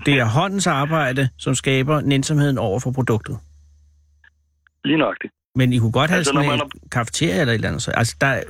[0.06, 3.38] Det er håndens arbejde, som skaber nænsomheden over for produktet.
[4.86, 5.34] Lige nøjagtigt.
[5.56, 6.69] Men I kunne godt have altså, sådan en er...
[6.91, 7.82] kafeteria eller et eller andet.
[7.82, 8.41] Så, altså, der,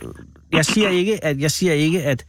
[0.51, 2.25] jeg siger ikke, at, jeg siger ikke at,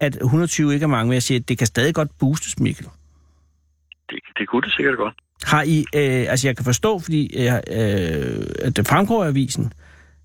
[0.00, 2.86] at 120 ikke er mange, men jeg siger, at det kan stadig godt boostes, Mikkel.
[4.10, 5.14] Det, det kunne det sikkert godt.
[5.44, 7.52] Har I, øh, altså jeg kan forstå, fordi øh,
[8.58, 9.72] at det fremgår af avisen,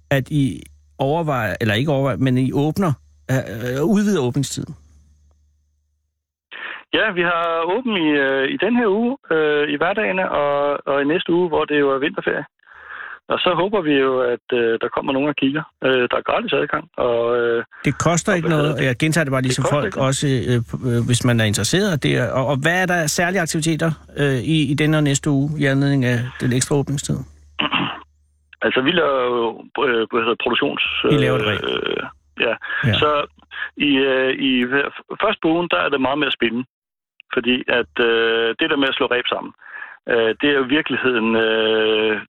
[0.09, 0.63] at I
[0.99, 2.93] overvejer, eller ikke overvejer, men I åbner,
[3.31, 4.75] øh, udvider åbningstiden?
[6.93, 11.01] Ja, vi har åben i, øh, i den her uge, øh, i hverdagene, og, og
[11.01, 12.45] i næste uge, hvor det jo er vinterferie.
[13.29, 15.63] Og så håber vi jo, at øh, der kommer nogen og kigger.
[15.83, 16.85] Øh, der er gratis adgang.
[16.97, 19.97] Og, øh, det koster og, ikke noget, og jeg gentager det bare lige som folk,
[19.97, 22.03] også øh, øh, hvis man er interesseret.
[22.03, 25.49] Det, og, og hvad er der særlige aktiviteter øh, i, i denne og næste uge
[25.59, 27.17] i anledning af den ekstra åbningstid?
[28.61, 29.45] Altså, vi laver jo
[29.87, 30.83] øh, hvad hedder, produktions...
[31.11, 32.03] I laver det øh,
[32.45, 32.55] ja.
[32.87, 32.93] ja.
[32.93, 33.25] Så
[33.77, 34.51] i, øh, i
[35.21, 36.65] første ugen, der er det meget mere spændende.
[37.33, 39.53] Fordi at øh, det der med at slå ræb sammen,
[40.09, 42.21] øh, det er jo i virkeligheden øh,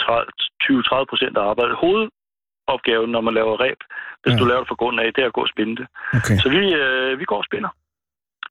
[0.00, 1.76] 20-30 procent af arbejdet.
[1.82, 3.80] Hovedopgaven, når man laver ræb,
[4.22, 4.38] hvis ja.
[4.38, 5.86] du laver det fra grunden af, det er at gå og spinde det.
[6.18, 6.36] Okay.
[6.42, 7.68] Så vi, øh, vi går og spinder.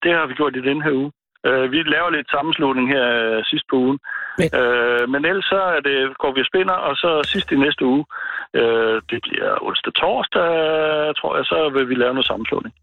[0.04, 1.12] Det har vi gjort i den her uge.
[1.48, 4.00] Øh, vi laver lidt sammenslutning her øh, sidst på ugen.
[4.40, 7.58] Men, øh, men ellers så er det, går vi og spinder, og så sidst i
[7.66, 8.06] næste uge,
[8.60, 10.50] øh, det bliver onsdag torsdag,
[11.20, 12.74] tror jeg, så vil vi lave noget sammenslutning.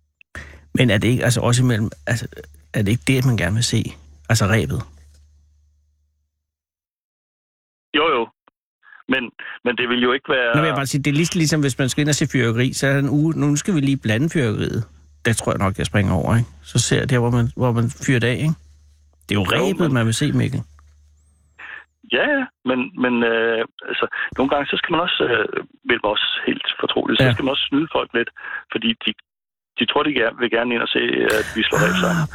[0.79, 2.27] Men er det ikke altså også imellem, altså,
[2.75, 3.83] er det ikke det, man gerne vil se?
[4.31, 4.81] Altså rebet?
[7.99, 8.23] Jo, jo.
[9.09, 9.23] Men,
[9.65, 10.57] men det vil jo ikke være...
[10.57, 12.73] Nå, jeg bare sige, det er lige, ligesom, hvis man skal ind og se fyrværkeri,
[12.73, 14.85] så er der en uge, nu skal vi lige blande fyrværkeriet
[15.25, 16.51] det tror jeg nok, jeg springer over, ikke?
[16.63, 18.57] Så ser jeg der, hvor man, hvor man fyrer det af, ikke?
[19.27, 19.95] Det er jo, rebet, men...
[19.95, 20.61] man vil se, Mikkel.
[22.13, 24.07] Ja, ja, men, men øh, altså,
[24.37, 27.25] nogle gange, så skal man også, øh, vel også helt fortroligt, ja.
[27.25, 28.31] så skal man også snyde folk lidt,
[28.73, 29.11] fordi de,
[29.79, 31.03] de tror, de gerne, vil gerne ind og se,
[31.39, 32.27] at vi slår ah, sammen.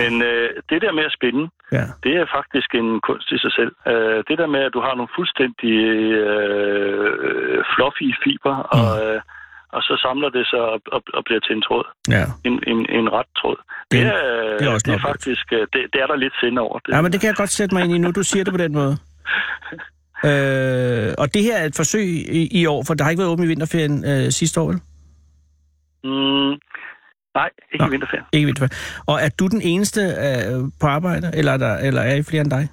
[0.00, 1.44] Men øh, det der med at spænde,
[1.76, 1.84] Ja.
[2.04, 3.72] Det er faktisk en kunst i sig selv.
[3.92, 5.76] Øh, det der med, at du har nogle fuldstændig
[6.24, 8.78] øh, fluffy fiber, mm.
[8.78, 9.20] og, øh,
[9.76, 11.84] og så samler det sig og, og, og bliver til en tråd.
[12.16, 12.24] Ja.
[12.48, 13.56] En, en, en ret tråd.
[13.90, 16.34] Det- Det, er, det er også det er faktisk, øh, det, det er der lidt
[16.40, 16.78] sind over.
[16.78, 18.52] Det, ja, men det kan jeg godt sætte mig ind i nu, du siger det
[18.56, 18.94] på den måde.
[20.24, 22.04] Øh, og det her er et forsøg
[22.40, 24.80] i, i år, for der har ikke været åbent i vinterferien øh, sidste år, vel?
[26.04, 26.54] Mm,
[27.34, 27.88] nej, ikke Nå.
[27.88, 28.24] i vinterferien.
[28.32, 29.02] Ikke i vinterferien.
[29.06, 32.40] Og er du den eneste øh, på arbejde, eller er, der, eller er I flere
[32.40, 32.68] end dig?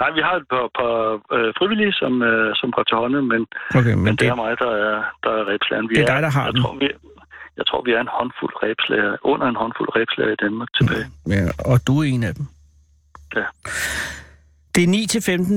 [0.00, 0.96] Nej, vi har et par, par
[1.36, 3.40] øh, frivillige, som, øh, som går til hånden, men,
[3.78, 5.88] Okay, men, men det det, er mig, der er, der er rebslageren.
[5.88, 6.62] Vi Det er dig, der har jeg den.
[6.62, 6.88] Tror, vi,
[7.58, 11.06] jeg tror, vi er en håndfuld rebslager, under en håndfuld rebslager i Danmark tilbage.
[11.36, 12.46] ja, og du er en af dem.
[13.36, 13.44] Ja.
[14.74, 14.88] Det er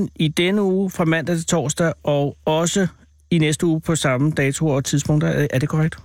[0.06, 2.88] 9-15 i denne uge fra mandag til torsdag, og også
[3.30, 5.28] i næste uge på samme dato og tidspunkter.
[5.54, 5.96] Er, det korrekt?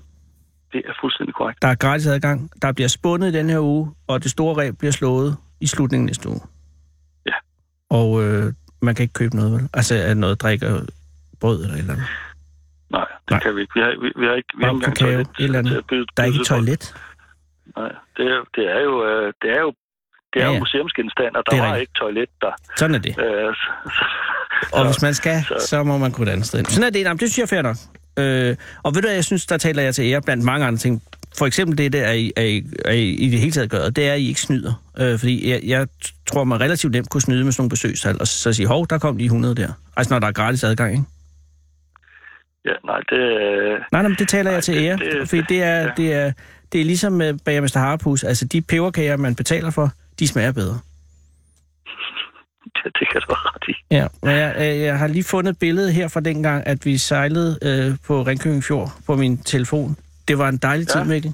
[0.73, 1.61] Det er fuldstændig korrekt.
[1.61, 2.49] Der er gratis adgang.
[2.61, 6.05] Der bliver spundet i den her uge, og det store ræb bliver slået i slutningen
[6.05, 6.39] af næste uge.
[7.89, 9.69] Og øh, man kan ikke købe noget, vel?
[9.73, 10.81] Altså noget drik og
[11.39, 12.07] brød eller eller andet.
[12.91, 13.39] Nej, det Nej.
[13.39, 13.71] kan vi ikke.
[13.75, 15.85] Vi har, vi, vi har ikke, vi har ikke engang toilet et eller andet.
[15.89, 16.95] byde- Der er ikke toilet.
[17.77, 19.73] Nej, det er, det er jo, øh, det er jo,
[20.33, 20.59] det er Ja, jo ja.
[20.59, 22.51] museumsgenstand, og Det der er var ikke toilet der.
[22.77, 23.09] Sådan er det.
[23.19, 24.05] Øh, så, så,
[24.73, 26.65] Og hvis man skal, så- så må man gå et andet sted.
[26.65, 26.99] Sådan er det.
[27.01, 27.77] Jamen, det synes jeg er fair nok.
[28.19, 31.03] Øh, og ved du jeg synes, der taler jeg til jer blandt mange andre ting.
[31.37, 33.89] For eksempel det, der er I, er I, er I, i det hele taget gør,
[33.89, 34.73] det er, at I ikke snyder.
[34.99, 35.87] Øh, fordi jeg, jeg
[36.27, 38.97] tror, man relativt nemt kunne snyde med sådan nogle besøgstal, og så, sige, hov, der
[38.97, 39.69] kom de 100 der.
[39.97, 41.03] Altså, når der er gratis adgang, ikke?
[42.65, 45.29] ja, nej, det, øh, Nej, nej, men det taler Nej, jeg til det- ære, det-
[45.29, 45.89] fordi det er, ja.
[45.97, 46.31] det er,
[46.71, 48.23] det er ligesom med Bager Mester Harpus.
[48.23, 50.79] Altså, de peberkager, man betaler for, de smager bedre.
[52.75, 53.73] det, det kan du ret i.
[53.91, 56.97] Ja, men jeg, øh, jeg har lige fundet et billede her fra dengang, at vi
[56.97, 59.97] sejlede øh, på Ringkøbing Fjord på min telefon.
[60.27, 61.03] Det var en dejlig tid, Ja.
[61.05, 61.33] Mikkel.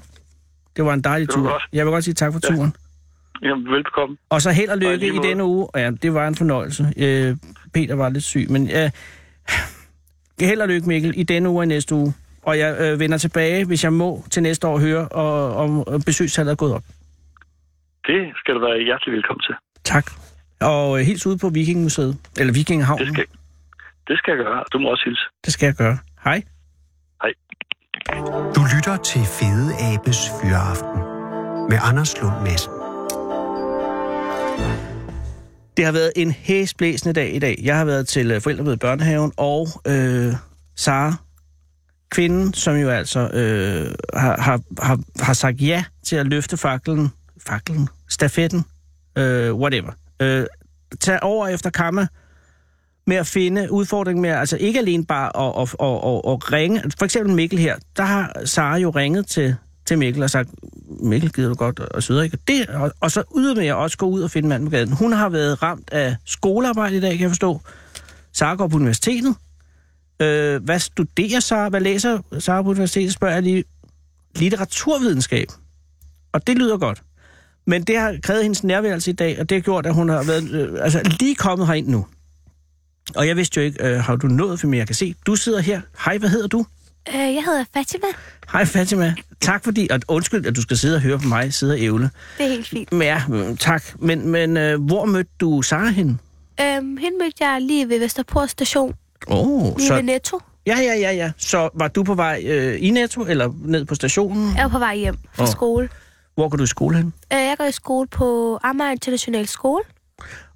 [0.76, 1.42] Det var en dejlig tur.
[1.50, 1.62] godt.
[1.72, 2.54] Jeg vil godt sige tak for Ja.
[2.56, 2.74] turen.
[3.44, 4.16] Jamen, velbekomme.
[4.30, 5.66] Og så held og lykke i denne uge.
[5.74, 6.92] Og Ja, det var en fornøjelse.
[6.96, 7.36] Øh,
[7.74, 8.90] Peter var lidt syg, men øh,
[10.40, 12.14] held og lykke, Mikkel, i denne uge og næste uge.
[12.42, 16.52] Og jeg øh, vender tilbage, hvis jeg må, til næste år høre, og, om besøgstallet
[16.52, 16.82] er gået op.
[18.06, 19.54] Det skal du være hjertelig velkommen til.
[19.84, 20.06] Tak.
[20.60, 23.06] Og øh, hils ude på Vikingmuseet, eller Vikinghavnen.
[23.06, 23.26] Det skal,
[24.08, 24.64] det skal jeg gøre.
[24.72, 25.22] Du må også hilse.
[25.44, 25.98] det skal jeg gøre.
[26.24, 26.42] Hej.
[27.22, 27.32] Hej.
[28.56, 31.00] Du lytter til Fede Abes Fyraften
[31.70, 32.83] med Anders Lund Madsen.
[35.76, 37.60] Det har været en hæsblæsende dag i dag.
[37.62, 40.34] Jeg har været til øh, forældremøde i børnehaven, og øh,
[40.76, 41.14] Sara,
[42.10, 47.08] kvinden, som jo altså øh, har, har, har, har sagt ja til at løfte faklen,
[47.46, 48.64] faklen, stafetten,
[49.18, 49.92] øh, whatever.
[50.22, 50.46] Øh,
[51.00, 52.06] tage over efter Kamma
[53.06, 56.82] med at finde udfordringen med, altså ikke alene bare at, at, at, at, at ringe.
[56.98, 59.56] For eksempel Mikkel her, der har Sara jo ringet til,
[59.86, 60.48] til Mikkel og sagt,
[61.00, 62.38] Mikkel gider du godt og så ikke?
[62.48, 64.92] Det, og, og så ydermere også gå ud og finde manden på gaden.
[64.92, 67.60] Hun har været ramt af skolearbejde i dag, kan jeg forstå.
[68.32, 69.34] Sara går på universitetet.
[70.20, 71.68] Øh, hvad studerer Sara?
[71.68, 73.64] Hvad læser Sara på universitetet, spørger jeg lige.
[74.36, 75.48] Litteraturvidenskab.
[76.32, 77.02] Og det lyder godt.
[77.66, 80.22] Men det har krævet hendes nærværelse i dag, og det har gjort, at hun har
[80.22, 82.06] været øh, altså, lige kommet herind nu.
[83.16, 85.60] Og jeg vidste jo ikke, øh, har du nået, for jeg kan se, du sidder
[85.60, 85.80] her.
[86.04, 86.66] Hej, hvad hedder du?
[87.08, 88.06] Øh, jeg hedder Fatima.
[88.52, 89.14] Hej Fatima.
[89.40, 92.10] Tak fordi, og undskyld, at du skal sidde og høre på mig sidde og ævle.
[92.38, 92.92] Det er helt fint.
[92.92, 93.84] Men ja, mm, tak.
[93.98, 96.20] Men, men øh, hvor mødte du Sara hen?
[96.60, 98.94] Øhm, hende mødte jeg lige ved Vesterport station,
[99.28, 99.94] Åh, oh, lige så...
[99.94, 100.40] ved Netto.
[100.66, 101.30] Ja, ja, ja, ja.
[101.36, 104.56] Så var du på vej øh, i Netto, eller ned på stationen?
[104.56, 105.48] Jeg var på vej hjem fra Åh.
[105.48, 105.88] skole.
[106.34, 107.12] Hvor går du i skole hen?
[107.32, 109.82] Øh, jeg går i skole på Amager International Skole.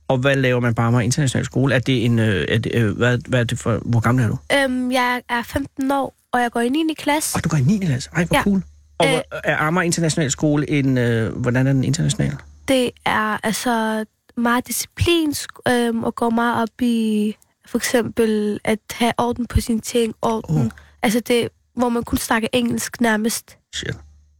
[0.09, 1.75] Og hvad laver man på Amager International Skole?
[1.75, 2.19] Er det en...
[2.19, 3.79] Øh, er det, øh, hvad, hvad er det for...
[3.85, 4.39] Hvor gammel er du?
[4.55, 6.95] Øhm, jeg er 15 år, og jeg går i 9.
[6.99, 7.37] klasse.
[7.37, 7.79] Og du går i 9.
[7.87, 8.11] klasse.
[8.13, 8.43] Ej, hvor Ja.
[8.43, 8.63] cool.
[8.99, 9.21] Og Øh.
[9.45, 10.99] er Amager International Skole en...
[10.99, 12.37] Øh, hvordan er den international?
[12.69, 14.05] Det er altså
[14.37, 19.81] meget disciplinsk, øhm, og går meget op i for eksempel at have orden på sine
[19.81, 20.15] ting.
[20.23, 20.57] Orden.
[20.61, 20.71] Åh.
[21.03, 23.57] Altså det, hvor man kun snakker engelsk nærmest.
[23.75, 23.97] Shit.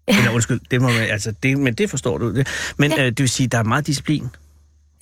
[0.07, 2.35] Eller undskyld, det må man, altså, det, men det forstår du.
[2.77, 3.01] Men Ja.
[3.01, 4.29] øh, det vil sige, der er meget disciplin.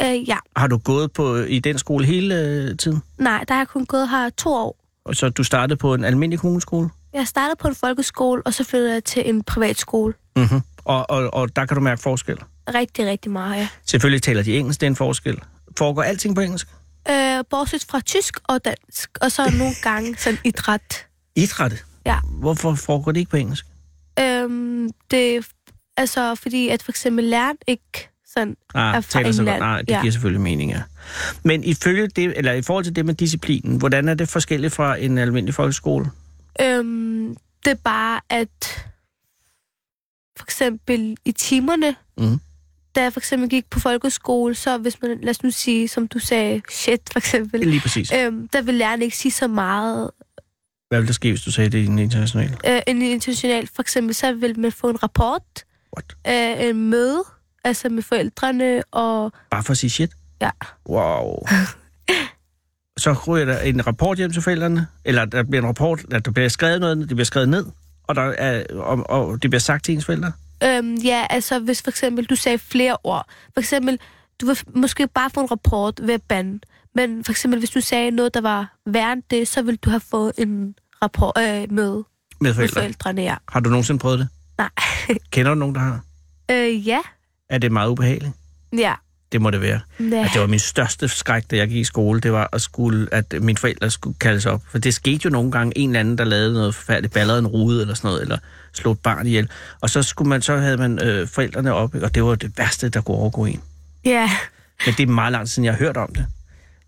[0.03, 0.37] Øh, ja.
[0.57, 3.03] Har du gået på i den skole hele øh, tiden?
[3.19, 4.77] Nej, der har jeg kun gået her to år.
[5.07, 6.91] Og så du startede på en almindelig kommuneskole?
[7.13, 10.15] Jeg startede på en folkeskole, og så flyttede jeg til en privatskole.
[10.37, 10.61] Mm-hmm.
[10.85, 12.39] Og, og, og der kan du mærke forskel.
[12.75, 13.69] Rigtig, rigtig meget, ja.
[13.87, 15.41] Selvfølgelig taler de engelsk, det er en forskel.
[15.79, 16.69] Foregår alting på engelsk?
[17.11, 21.07] Øh, bortset fra tysk og dansk, og så nogle gange sådan idræt.
[21.37, 21.85] Idræt?
[22.07, 22.19] Ja.
[22.25, 23.67] Hvorfor foregår det ikke på engelsk?
[24.21, 25.43] Øhm, det er
[25.97, 29.59] altså fordi, at for eksempel læreren ikke sådan Ah, er taler så godt.
[29.59, 30.01] Nej, det ja.
[30.01, 30.83] giver selvfølgelig mening, ja.
[31.45, 34.97] Men ifølge det, eller i forhold til det med disciplinen, hvordan er det forskelligt fra
[34.97, 36.07] en almindelig folkeskole?
[36.61, 38.87] Øhm, det er bare, at
[40.39, 42.41] for eksempel i timerne, Mhm.
[42.95, 46.09] da jeg for eksempel gik på folkeskole, så hvis man, lad os nu sige, som
[46.09, 48.13] du sagde, shit for eksempel, Lige præcis.
[48.13, 50.11] øhm, der vil lærerne ikke sige så meget.
[50.89, 52.57] Hvad ville der ske, hvis du sagde det i en international?
[52.67, 55.43] Øh, en international, for eksempel, så vil man få en rapport,
[55.97, 56.61] What?
[56.63, 57.23] øh, en møde,
[57.67, 60.11] altså med forældrene, og Bare for at sige shit?
[60.41, 60.51] Ja.
[60.89, 61.37] Wow.
[62.99, 66.31] Så ryger der en rapport hjem til forældrene, eller der bliver en rapport, at der
[66.31, 67.67] bliver skrevet noget, det bliver skrevet ned,
[68.05, 70.33] og, der er, og, og det bliver sagt til ens forældre?
[70.65, 73.27] Øhm, ja, altså hvis for eksempel du sagde flere ord.
[73.55, 73.99] For eksempel,
[74.41, 76.59] du vil måske bare få en rapport ved at bande.
[76.95, 79.91] Men for eksempel, hvis du sagde noget, der var værre end det, så ville du
[79.91, 82.03] have fået en rapport øh, med, Med
[82.41, 82.81] med forældre?
[82.81, 83.35] forældrene, ja.
[83.49, 84.29] Har du nogensinde prøvet det?
[84.59, 84.69] Nej.
[85.31, 86.01] Kender du nogen, der har?
[86.51, 87.01] øh, ja.
[87.51, 88.33] Er det meget ubehageligt?
[88.79, 88.95] Ja.
[89.33, 89.81] Det må det være.
[90.01, 90.25] ja.
[90.25, 93.09] At det var min største skræk, da jeg gik i skole, det var, at, skulle,
[93.13, 94.63] at mine forældre skulle kaldes op.
[94.71, 97.47] For det skete jo nogle gange, en eller anden, der lavede noget forfærdeligt, ballerede en
[97.47, 98.39] rude eller sådan noget, eller
[98.73, 99.49] slog et barn ihjel.
[99.81, 102.89] Og så, skulle man, så havde man øh, forældrene op, og det var det værste,
[102.89, 103.61] der kunne overgå en.
[104.05, 104.31] ja.
[104.87, 106.27] Men det er meget lang siden, jeg har hørt om det.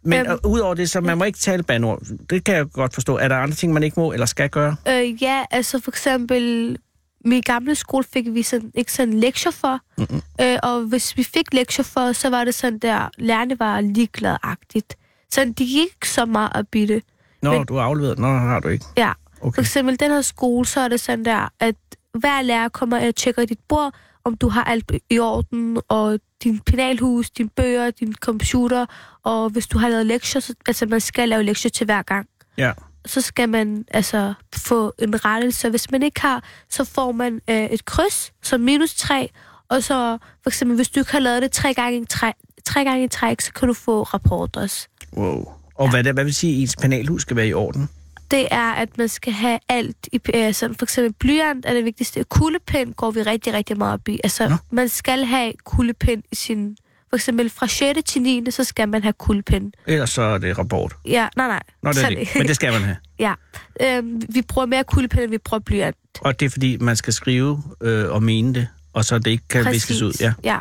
[0.02, 2.02] Men Øhm, øhm, udover det, så man må ikke tale bandord.
[2.30, 3.16] Det kan jeg godt forstå.
[3.16, 4.76] Er der andre ting, man ikke må eller skal gøre?
[4.88, 6.76] Øh, ja, altså for eksempel,
[7.24, 9.80] min gamle skole fik vi sådan, ikke sådan lektier for.
[9.98, 10.22] Mm-mm.
[10.40, 14.94] Øh, og hvis vi fik lektier for, så var det sådan der, lærerne var ligeglad-agtigt.
[15.32, 17.02] Så de gik ikke så meget op i det.
[17.42, 18.18] Nå, Men- du har afleveret.
[18.18, 18.84] Nå, har du ikke.
[18.96, 19.12] Ja.
[19.38, 19.62] For Okay.
[19.62, 21.74] eksempel den her skole, så er det sådan der, at
[22.18, 23.94] hver lærer kommer og tjekker dit bord,
[24.24, 28.86] om du har alt i orden, og din penalhus, dine bøger, din computer,
[29.24, 32.26] og hvis du har lavet lektier, så, altså man skal lave lektier til hver gang,
[32.58, 32.72] Ja.
[33.09, 35.70] Så skal man altså få en rettelse.
[35.70, 39.30] Hvis man ikke har, så får man øh, et kryds, som minus 3,
[39.68, 42.34] og så for eksempel, hvis du ikke har lavet det tre gange i træk,
[42.64, 44.88] tre gange i træk, så kan du få rapport også.
[45.16, 45.48] Wow.
[45.74, 45.90] Og ja.
[45.90, 47.88] hvad, det, hvad vil sige, at ens panelhus skal være i orden?
[48.30, 50.09] det er, at man skal have alt.
[50.12, 52.24] I, altså, for eksempel blyant er det vigtigste.
[52.24, 54.20] Kuglepen går vi rigtig, rigtig meget op i.
[54.24, 54.56] Altså, Nå.
[54.70, 56.76] man skal have kuglepen i sin...
[57.11, 57.98] For eksempel fra 6.
[58.06, 58.50] til 9.
[58.50, 59.72] så skal man have kuglepen.
[59.86, 60.94] Ellers så er det rapport.
[61.06, 61.62] Ja, nej, nej.
[61.82, 62.28] Nå, det er det.
[62.36, 62.96] Men det skal man have.
[63.26, 63.34] ja.
[63.82, 65.96] Øhm, vi bruger mere kuglepen, end vi bruger blyant.
[66.20, 69.48] Og det er fordi, man skal skrive øh, og mene det, og så det ikke
[69.48, 69.90] kan Præcis.
[69.90, 70.12] viskes ud.
[70.20, 70.32] Ja.
[70.44, 70.59] ja.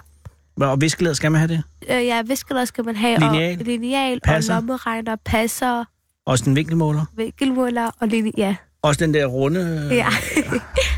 [0.62, 1.64] Og viskeleder skal man have det?
[1.90, 3.20] Øh, ja, viskeleder skal man have.
[3.20, 3.58] Lineal.
[3.60, 4.56] Og lineal, Passer.
[4.56, 5.84] og lommeregner, passer,
[6.26, 7.06] Også en vinkelmåler?
[7.18, 8.32] vinkelmåler og linje...
[8.38, 8.56] Ja.
[8.82, 9.88] Også den der runde...
[9.92, 10.08] Øh, ja.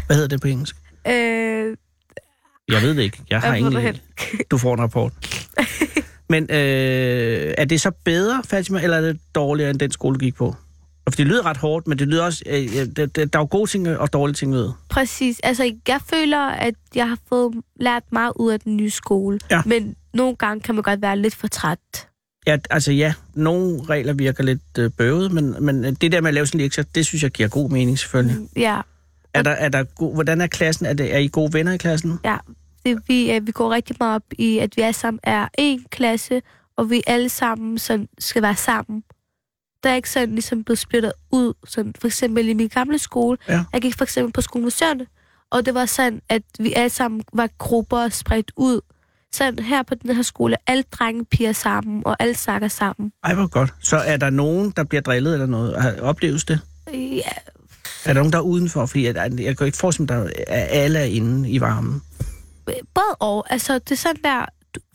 [0.05, 0.75] Hvad hedder det på engelsk?
[1.07, 1.77] øh,
[2.69, 3.21] Jeg ved det ikke.
[3.29, 3.95] Jeg har jeg ingen.
[4.51, 5.13] Du får en rapport.
[6.29, 10.19] Men øh, er det så bedre, Fatima, eller er det dårligere end den skole, du
[10.19, 10.55] gik på?
[11.09, 12.43] For det lyder ret hårdt, men det lyder også...
[12.45, 12.55] Øh,
[12.95, 14.69] det, det, der er jo gode ting og dårlige ting ved.
[14.89, 15.39] Præcis.
[15.43, 19.39] Altså, jeg føler, at jeg har fået lært meget ud af den nye skole.
[19.51, 19.61] Ja.
[19.65, 21.79] Men nogle gange kan man godt være lidt for træt.
[22.47, 26.33] Ja, altså ja, nogle regler virker lidt øh, bøvet, men, men det der med at
[26.33, 28.37] lave sådan en lektier, det synes jeg giver god mening selvfølgelig.
[28.55, 28.81] Ja,
[29.33, 30.85] Er der, er der go- hvordan er klassen?
[30.85, 32.19] Er, det, er I gode venner i klassen?
[32.25, 32.37] ja.
[32.85, 35.85] Det, vi, øh, vi går rigtig meget op i, at vi alle sammen er en
[35.91, 36.41] klasse,
[36.77, 39.03] og vi alle sammen sådan, skal være sammen.
[39.83, 41.53] Der er ikke sådan ligesom blevet splittet ud.
[41.67, 43.37] Sådan, for eksempel i min gamle skole.
[43.47, 43.63] Ja.
[43.73, 45.05] Jeg gik for eksempel på skolen med Søerne,
[45.51, 48.81] og det var sådan, at vi alle sammen var grupper spredt ud.
[49.31, 53.11] Så her på den her skole, alle drenge piger sammen, og alle snakker sammen.
[53.23, 53.73] Ej, hvor godt.
[53.79, 55.81] Så er der nogen, der bliver drillet eller noget?
[55.81, 56.59] Har- Opleves det?
[56.93, 57.21] Ja,
[58.05, 58.85] Er der nogen, der er udenfor?
[58.85, 62.01] Fordi jeg, jeg kan ikke forestille mig, at alle er inde i varmen.
[62.93, 63.45] Både og.
[63.49, 64.45] Altså, det er sådan der,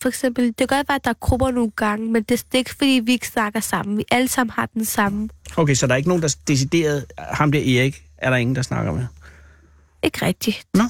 [0.02, 2.44] for eksempel, det kan godt være, at der er grupper nogle gange, men det, det
[2.52, 3.98] er ikke, fordi vi ikke snakker sammen.
[3.98, 5.28] Vi alle sammen har den samme.
[5.56, 7.06] Okay, så der er ikke nogen, der decideret...
[7.18, 9.06] Ham der Erik, er der ingen, der snakker med?
[10.02, 10.66] Ikke rigtigt.
[10.74, 10.84] Nå,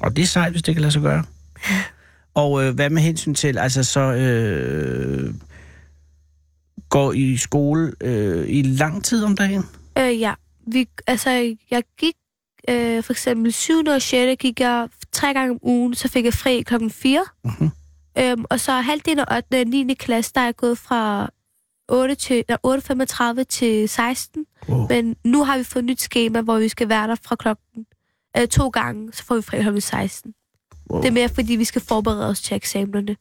[0.00, 1.24] og det er sejt, hvis det kan lade sig gøre.
[2.34, 5.34] Og øh, hvad med hensyn til, altså så øh,
[6.88, 9.64] går I skole øh, i lang tid om dagen?
[9.98, 10.34] Øh, ja.
[10.66, 11.30] Vi, altså,
[11.70, 12.14] jeg gik
[12.68, 13.84] øh, for eksempel 7.
[13.86, 14.40] og 6.
[14.40, 17.24] gik jeg tre gange om ugen, så fik jeg fri klokken 4.
[17.44, 17.70] Mhm.
[18.18, 19.60] Øhm, og så halvdelen af 8.
[19.60, 19.94] og 9.
[19.94, 21.30] klasse, der er jeg gået fra
[21.88, 22.58] 8 til, nej,
[23.38, 24.44] 8.35 til 16.
[24.68, 24.86] Wow.
[24.88, 27.86] Men nu har vi fået et nyt schema, hvor vi skal være der fra klokken
[28.36, 30.34] øh, to gange, så får vi fri klokken 16.
[30.90, 31.00] Wow.
[31.00, 33.16] Det er mere, fordi vi skal forberede os til eksamenerne.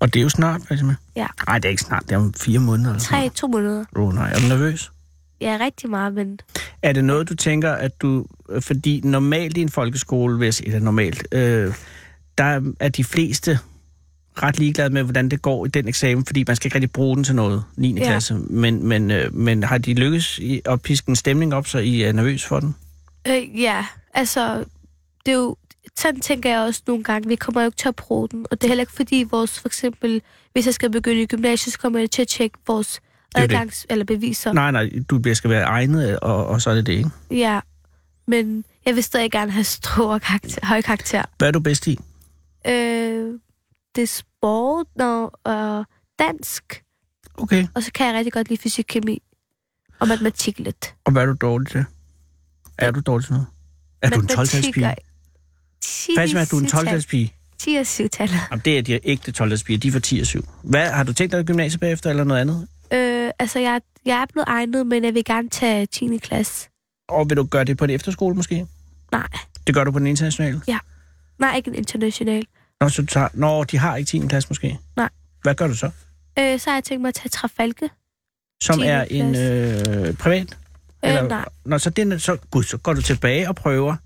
[0.00, 0.96] Og det er jo snart, Fatima.
[1.16, 1.26] Ja.
[1.46, 2.02] Nej, det er ikke snart.
[2.02, 2.90] Det er om fire måneder.
[2.90, 3.84] Eller Tre, to måneder.
[3.96, 4.92] Åh oh, nej, er du nervøs?
[5.40, 6.40] Ja, rigtig meget, men
[6.82, 8.26] Er det noget, du tænker, at du...
[8.48, 11.74] øh, Fordi normalt i en folkeskole, jeg sige, eller normalt, øh,
[12.38, 13.58] der er de fleste
[14.42, 17.16] ret ligeglade med, hvordan det går i den eksamen, fordi man skal ikke rigtig bruge
[17.16, 17.94] den til noget, 9.
[17.98, 18.04] Ja.
[18.04, 18.34] klasse.
[18.34, 22.02] Men, men, øh, men har de lykkes i at piske en stemning op, så I
[22.02, 22.74] er nervøs for den?
[23.28, 24.64] øh, ja, altså,
[25.26, 25.56] det er jo,
[25.98, 28.60] sådan tænker jeg også nogle gange, vi kommer jo ikke til at bruge den, og
[28.60, 30.22] det er heller ikke fordi vores, for eksempel,
[30.52, 33.00] hvis jeg skal begynde i gymnasiet, så kommer jeg til at tjekke vores
[33.38, 33.54] jo det.
[33.54, 34.52] adgangs- eller beviser.
[34.52, 37.10] Nej, nej, du skal være egnet, og, og så er det det, ikke?
[37.30, 37.60] Ja,
[38.26, 41.22] men jeg vil stadig gerne have store karakter, høje karakter.
[41.38, 41.98] Hvad er du bedst i?
[42.66, 42.72] Øh,
[43.94, 45.84] det er sport og øh,
[46.18, 46.82] dansk.
[47.34, 47.66] Okay.
[47.74, 49.22] Og så kan jeg rigtig godt lide fysik, kemi
[49.98, 50.94] og matematik lidt.
[51.04, 51.84] Og hvad er du dårlig til?
[52.78, 53.46] Er du dårlig til noget?
[54.02, 54.94] Er du en 12-talspige?
[56.16, 57.34] Fatima, er du en 12-talspige?
[57.58, 58.38] 10 og 7 tallet.
[58.50, 59.78] Jamen, det er de ægte 12 piger.
[59.78, 60.44] De er fra 10 og 7.
[60.62, 62.68] Hvad, har du tænkt dig gymnasiet bagefter, eller noget andet?
[62.92, 66.18] Øh, altså, jeg, jeg er blevet egnet, men jeg vil gerne tage 10.
[66.18, 66.68] klasse.
[67.08, 68.66] Og vil du gøre det på en efterskole, måske?
[69.12, 69.28] Nej.
[69.66, 70.60] Det gør du på den internationale?
[70.68, 70.78] Ja.
[71.38, 72.46] Nej, ikke en international.
[72.80, 73.28] Nå, så du tager...
[73.34, 74.18] Nå, de har ikke 10.
[74.28, 74.78] klasse, måske?
[74.96, 75.08] Nej.
[75.42, 75.90] Hvad gør du så?
[76.38, 77.90] Øh, så har jeg tænkt mig at tage Trafalke.
[78.62, 78.84] Som 10.
[78.84, 80.58] er en øh, privat?
[81.04, 81.44] Øh, nej.
[81.64, 83.96] Nå, så, det, så, gud, så går du tilbage og prøver.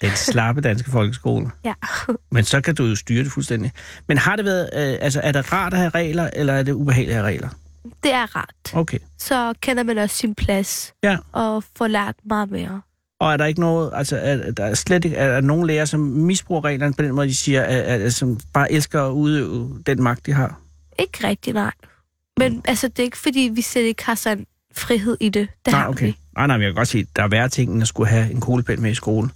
[0.00, 1.50] Den slappe danske folkeskole.
[1.64, 1.74] Ja.
[2.30, 3.72] Men så kan du jo styre det fuldstændig.
[4.08, 6.72] Men har det været, øh, altså er det rart at have regler, eller er det
[6.72, 7.48] ubehageligt at have regler?
[8.02, 8.54] Det er rart.
[8.72, 8.98] Okay.
[9.18, 10.92] Så kender man også sin plads.
[11.02, 11.16] Ja.
[11.32, 12.80] Og får lært meget mere.
[13.20, 15.86] Og er der ikke noget, altså er, der er slet ikke, er der nogen lærere,
[15.86, 19.10] som misbruger reglerne på den måde, de siger, at, at, at, som bare elsker at
[19.10, 20.60] udøve den magt, de har?
[20.98, 21.72] Ikke rigtig, nej.
[22.38, 22.62] Men Mm.
[22.64, 25.48] altså, det er ikke fordi, vi slet ikke har sådan frihed i det.
[25.64, 26.06] Det nej, okay.
[26.06, 26.16] vi.
[26.36, 28.08] Nej, nej, men jeg kan godt se, at der er værre ting, end at skulle
[28.10, 29.30] have en kuglepen med i skolen.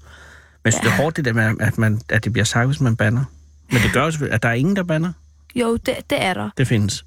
[0.74, 0.88] Men Ja.
[0.88, 3.24] det er hårdt, det der med, at, man, at det bliver sagt, hvis man banner.
[3.72, 5.12] Men det gør jo selvfølgelig, at der er ingen, der banner.
[5.54, 6.50] Jo, det, det er der.
[6.56, 7.04] Det findes.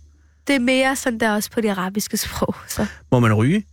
[0.47, 2.55] Det er mere sådan der også på det arabiske sprog.
[2.67, 3.65] Så, Må man ryge?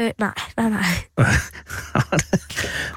[0.00, 0.84] øh, nej, nej, nej.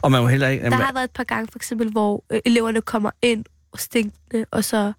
[0.04, 0.70] og man må heller ikke...
[0.70, 4.46] Der har været et par gange, for eksempel, hvor øh, eleverne kommer ind og stinkende,
[4.52, 4.94] og så,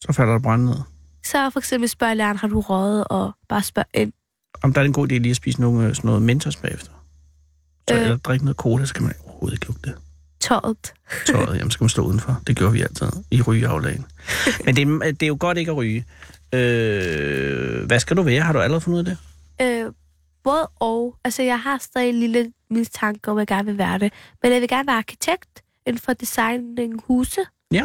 [0.00, 0.76] Så falder der brænde ned.
[1.24, 4.12] så for eksempel spørger læreren, har du røget, og bare spørger ind.
[4.62, 6.90] Om der er en god idé lige at spise nogle, øh, sådan noget Mentos bagefter.
[7.88, 7.94] Så.
[7.94, 8.00] Øh.
[8.02, 9.98] Eller drikke noget cola, så kan man overhovedet ikke lugte det.
[10.48, 10.94] Tøjet.
[11.26, 12.40] tøjet, jamen skal man stå udenfor.
[12.46, 14.06] Det gjorde vi altid i rygeaflagen.
[14.64, 16.04] Men det, er- det er jo godt ikke at ryge.
[16.54, 18.40] Øh, hvad skal du være?
[18.42, 19.16] Har du allerede fundet ud af
[19.60, 19.86] det?
[19.86, 19.92] Øh,
[20.44, 21.16] både og.
[21.24, 24.12] Altså, jeg har stadig en lille mistanke om, at jeg gerne vil være det.
[24.42, 27.40] Men jeg vil gerne være arkitekt inden for designing huse.
[27.72, 27.84] Ja.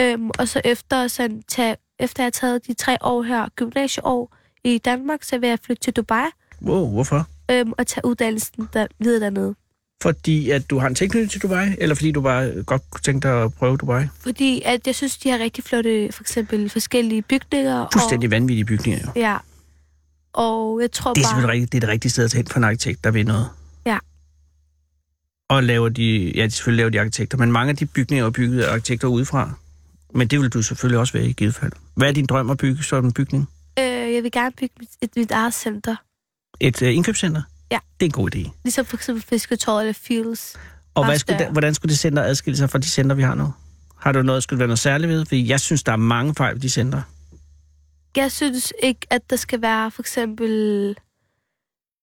[0.00, 4.36] Øhm, og så efter, sådan, tage, efter jeg har taget de tre år her, gymnasieår
[4.64, 6.26] i Danmark, så vil jeg flytte til Dubai
[6.62, 7.26] Wow, hvorfor?
[7.50, 9.54] øhm, og tage uddannelsen der, videre dernede.
[10.02, 13.28] Fordi at du har en tilknytning til Dubai, eller fordi du bare godt kunne tænke
[13.28, 14.04] dig at prøve Dubai?
[14.20, 17.86] Fordi at jeg synes, de har rigtig flotte, for eksempel forskellige bygninger.
[17.92, 19.08] Fuldstændig vanvittige bygninger jo.
[19.10, 19.36] Og, ja.
[20.32, 21.48] Og jeg tror Det er bare...
[21.48, 23.48] rigtigt, det er det rigtige sted at tage hen for en arkitekt, der ved noget.
[23.86, 23.98] Ja.
[25.48, 28.30] Og laver de, ja, de selvfølgelig laver de arkitekter, men mange af de bygninger er
[28.30, 29.52] bygget af arkitekter udefra.
[30.14, 31.72] Men det vil du selvfølgelig også være i givet fald.
[31.94, 33.48] Hvad er din drøm at bygge sådan en bygning?
[33.78, 33.84] Øh,
[34.14, 35.96] jeg vil gerne bygge mit, et, mit eget center.
[36.60, 37.42] Et uh, indkøbscenter?
[37.70, 37.78] Ja.
[38.00, 38.50] Det er en god idé.
[38.64, 40.56] Ligesom for eksempel Fisketorvet eller Fields.
[40.94, 43.52] Og hvad skulle hvordan skulle det center adskille sig fra de center, vi har nu?
[43.96, 45.24] Har du noget, skulle være noget særligt ved?
[45.26, 47.02] Fordi jeg synes, der er mange fejl ved de center.
[48.16, 50.50] Jeg synes ikke, at der skal være for eksempel...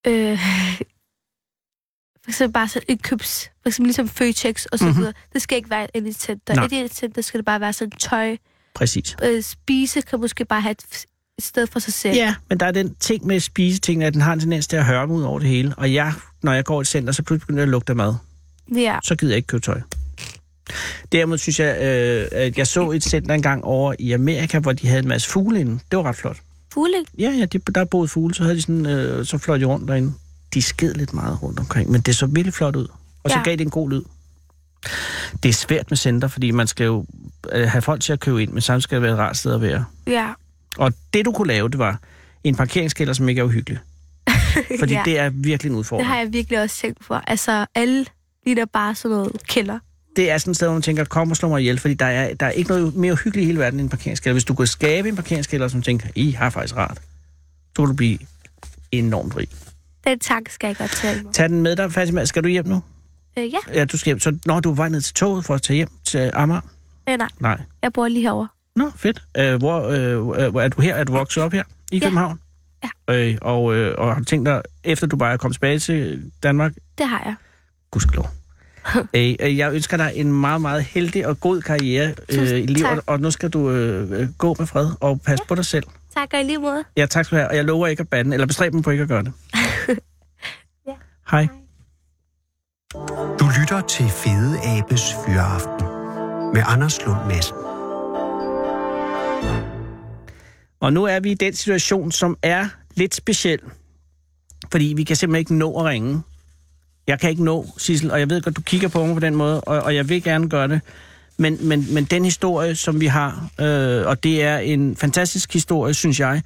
[0.07, 0.39] Øh,
[2.23, 3.43] for eksempel bare sådan et købs...
[3.61, 4.97] For eksempel ligesom Føtex og så Mhm.
[4.97, 5.13] videre.
[5.33, 6.53] Det skal ikke være et elitecenter.
[6.55, 6.65] Nej.
[6.65, 8.37] Et elitecenter skal det bare være sådan tøj.
[8.75, 9.15] Præcis.
[9.23, 11.05] Øh, spise kan måske bare have et,
[11.37, 12.15] et sted for sig selv.
[12.15, 14.85] Ja, men der er den ting med spisetingene, at den har en tendens til at
[14.85, 15.73] høre ud over det hele.
[15.77, 16.13] Og jeg,
[16.43, 18.13] når jeg går i et center, så pludselig begynder jeg at lugte af mad.
[18.75, 18.97] ja.
[19.03, 19.81] Så gider jeg ikke købe tøj.
[21.11, 24.87] Derimod synes jeg, øh, at jeg så et center engang over i Amerika, hvor de
[24.87, 25.79] havde en masse fugle inde.
[25.91, 26.37] Det var ret flot.
[26.73, 26.93] Fugle.
[27.19, 29.87] Ja, ja, de, der boede fugle, så havde de sådan, øh, så fløj de rundt
[29.87, 30.13] derinde.
[30.53, 32.87] De sked lidt meget rundt omkring, men det så virkelig flot ud.
[33.23, 33.43] Og så Ja.
[33.43, 34.01] gav det en god lyd.
[35.43, 37.05] Det er svært med center, fordi man skal jo
[37.51, 39.53] øh, have folk til at købe ind, men samtidig skal det være et rart sted
[39.53, 39.85] at være.
[40.07, 40.29] Ja.
[40.77, 41.99] Og det, du kunne lave, det var
[42.43, 43.79] en parkeringskælder, som ikke er uhyggelig.
[44.79, 45.01] Fordi ja.
[45.05, 46.07] det er virkelig en Det udfordring.
[46.09, 47.13] har jeg virkelig også tænkt på.
[47.27, 48.05] Altså, alle
[48.45, 49.79] ligner bare sådan noget kælder.
[50.15, 52.05] det er sådan et sted, hvor man tænker, kom og slå mig ihjel, fordi der
[52.05, 54.33] er, der er ikke noget mere uhyggeligt i hele verden end en parkeringskælder.
[54.33, 56.97] Hvis du kunne skabe en parkeringskælder, som tænker, I har faktisk rart,
[57.75, 58.17] så vil du blive
[58.91, 59.47] enormt rig.
[60.07, 61.23] Den tanke skal jeg godt tage.
[61.33, 62.25] Tag den med dig, Fatima.
[62.25, 62.81] Skal du hjem nu?
[63.37, 64.19] Øh, ja, Ja, du skal hjem.
[64.19, 66.61] Så når du er vej ned til toget for at tage hjem til Amager?
[67.09, 67.27] øh, nej.
[67.39, 67.61] Nej.
[67.81, 68.47] Jeg bor lige herovre.
[68.77, 69.21] Nå, fedt.
[69.37, 70.95] Øh, hvor, øh, hvor er du her?
[70.95, 72.03] Er du vokset op her i Ja.
[72.05, 72.39] København?
[73.09, 73.13] Ja.
[73.13, 76.31] Øh, og, øh, og har du tænkt dig, efter du bare er kommet tilbage til
[76.43, 77.35] Danmark, Det har jeg.
[77.91, 78.29] gudskelov.
[79.13, 82.99] øh, øh, jeg ønsker dig en meget, meget heldig og god karriere øh, i livet,
[83.05, 85.47] og nu skal du øh, øh, gå med fred og passe ja.
[85.47, 85.83] på dig selv.
[86.15, 86.83] Tak og i lige måde.
[86.97, 88.89] Ja, tak skal du have, og jeg lover ikke at bande, eller bestræbe mig på
[88.89, 89.33] ikke at gøre det.
[90.87, 90.93] Ja.
[91.31, 91.47] Hej.
[93.39, 95.87] Du lytter til Fede Abes Fyraften
[96.53, 97.55] med Anders Lund Madsen.
[100.79, 103.59] Og nu er vi i den situation, som er lidt speciel.
[104.71, 106.21] Fordi vi kan simpelthen ikke nå at ringe.
[107.07, 109.35] Jeg kan ikke nå, Sissel, og jeg ved godt, du kigger på mig på den
[109.35, 110.81] måde, og, og jeg vil gerne gøre det.
[111.37, 115.93] Men, men, men den historie, som vi har, øh, og det er en fantastisk historie,
[115.93, 116.41] synes jeg,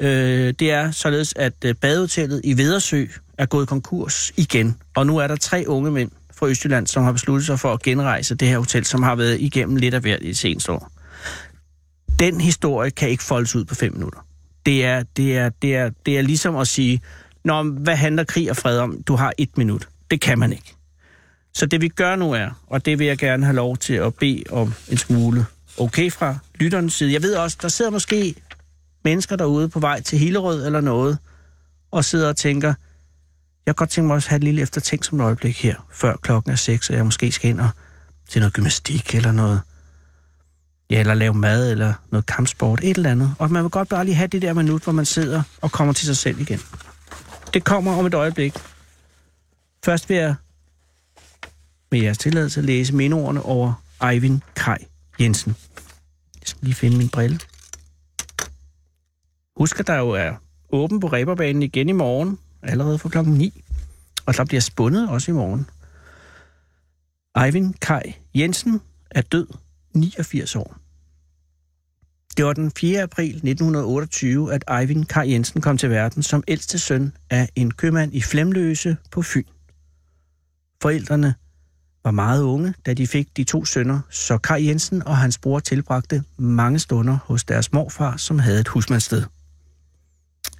[0.00, 3.06] øh, det er således, at øh, badehotellet i Vedersø
[3.38, 4.76] er gået konkurs igen.
[4.96, 7.82] Og nu er der tre unge mænd fra Østjylland, som har besluttet sig for at
[7.82, 10.91] genrejse det her hotel, som har været igennem lidt af hvert i det seneste år.
[12.22, 14.26] Den historie kan ikke foldes ud på fem minutter.
[14.66, 17.00] Det er, det er, det er, det er ligesom at sige,
[17.44, 19.02] Nå, hvad handler krig og fred om?
[19.02, 19.88] Du har et minut.
[20.10, 20.74] Det kan man ikke.
[21.54, 24.14] Så det vi gør nu er, og det vil jeg gerne have lov til at
[24.14, 25.46] bede om en smule
[25.78, 27.12] okay fra lytterens side.
[27.12, 28.34] Jeg ved også, der sidder måske
[29.04, 31.18] mennesker derude på vej til Hillerød eller noget,
[31.90, 32.68] og sidder og tænker,
[33.66, 35.88] jeg kan godt tænke mig også at have et lille eftertænk som et øjeblik her,
[35.92, 37.68] før klokken er seks, og jeg måske skal ind og
[38.28, 39.60] til noget gymnastik eller noget,
[40.92, 43.34] ja, eller lave mad eller noget kampsport, et eller andet.
[43.38, 45.94] Og man vil godt bare lige have det der minut, hvor man sidder og kommer
[45.94, 46.60] til sig selv igen.
[47.54, 48.54] Det kommer om et øjeblik.
[49.84, 50.34] Først vil jeg
[51.90, 54.78] med jeres tilladelse læse mindeordene over Eivind Kaj
[55.20, 55.56] Jensen.
[56.40, 57.38] Jeg skal lige finde min brille.
[59.56, 60.32] Husk, at der jo er
[60.72, 63.64] åben på Reberbanen igen i morgen, allerede fra klokken 9.
[64.26, 65.66] Og der bliver spundet også i morgen.
[67.44, 68.80] Eivind Kaj Jensen
[69.10, 69.46] er død
[69.94, 70.81] 89 år.
[72.36, 73.02] Det var den 4.
[73.02, 78.14] april 1928, at Eivind Kaj Jensen kom til verden som ældste søn af en købmand
[78.14, 79.44] i Flemløse på Fyn.
[80.82, 81.34] Forældrene
[82.04, 85.60] var meget unge, da de fik de to sønner, så Kaj Jensen og hans bror
[85.60, 89.22] tilbragte mange stunder hos deres morfar, som havde et husmandssted.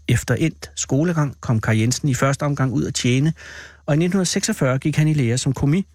[0.09, 3.33] Efter endt skolegang kom Kaj Jensen i første omgang ud at tjene,
[3.87, 5.87] og i 1946 gik han i lære som komi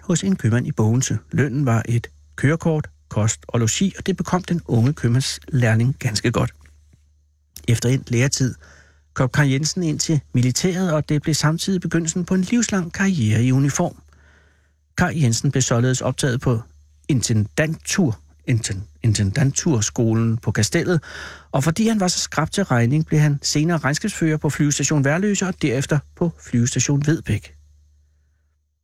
[0.00, 1.18] hos en købmand i Bogense.
[1.32, 6.52] Lønnen var et kørekort, kost og logi, og det bekom den unge købmandslærling ganske godt.
[7.68, 8.54] Efter en læretid
[9.14, 13.44] kom Karl Jensen ind til militæret, og det blev samtidig begyndelsen på en livslang karriere
[13.44, 13.96] i uniform.
[14.98, 16.60] Karl Jensen blev således optaget på
[17.08, 18.20] intendantur,
[19.02, 21.02] intendanturskolen på Kastellet,
[21.52, 25.46] og fordi han var så skrab til regning, blev han senere regnskabsfører på flyvestation Værløse
[25.46, 27.54] og derefter på flyvestation Vedbæk.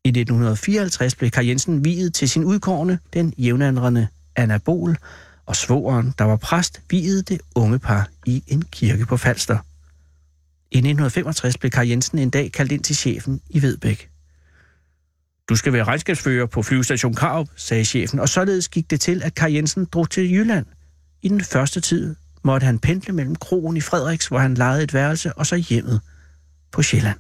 [0.04, 3.34] I 1954 blev Karl Jensen viet til sin udkårne, den
[4.36, 4.96] Anna Bol
[5.46, 9.58] og svogeren, der var præst, viede det unge par i en kirke på Falster.
[10.70, 14.10] I 1965 blev Kar Jensen en dag kaldt ind til chefen i Vedbæk.
[15.48, 19.34] Du skal være regnskabsfører på flyvestation Karup, sagde chefen, og således gik det til, at
[19.34, 20.66] Kar Jensen drog til Jylland.
[21.22, 24.94] I den første tid måtte han pendle mellem krogen i Frederiks, hvor han lejede et
[24.94, 26.00] værelse, og så hjemmet
[26.72, 27.18] på Sjælland.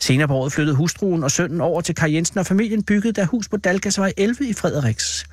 [0.00, 3.26] Senere på året flyttede hustruen og sønnen over til Kar Jensen, og familien byggede der
[3.26, 5.26] hus på Dalgasvej 11 i Frederiks.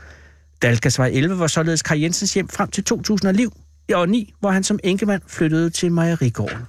[0.62, 5.70] Dalgasvej 11 var således Kai Jensens hjem frem til 2009, hvor han som enkemand flyttede
[5.70, 6.66] til Mejerigården.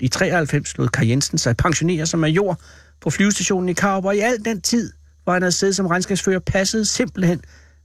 [0.00, 2.60] I 93 lod Kai Jensen sig pensionere som major
[3.00, 4.92] på flyvestationen i Karup, og i al den tid,
[5.24, 7.40] hvor han havde siddet som regnskabsfører, passede, simpelthen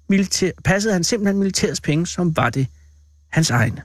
[0.10, 2.68] militær, passede han simpelthen militærets penge, som var det
[3.30, 3.82] hans egne.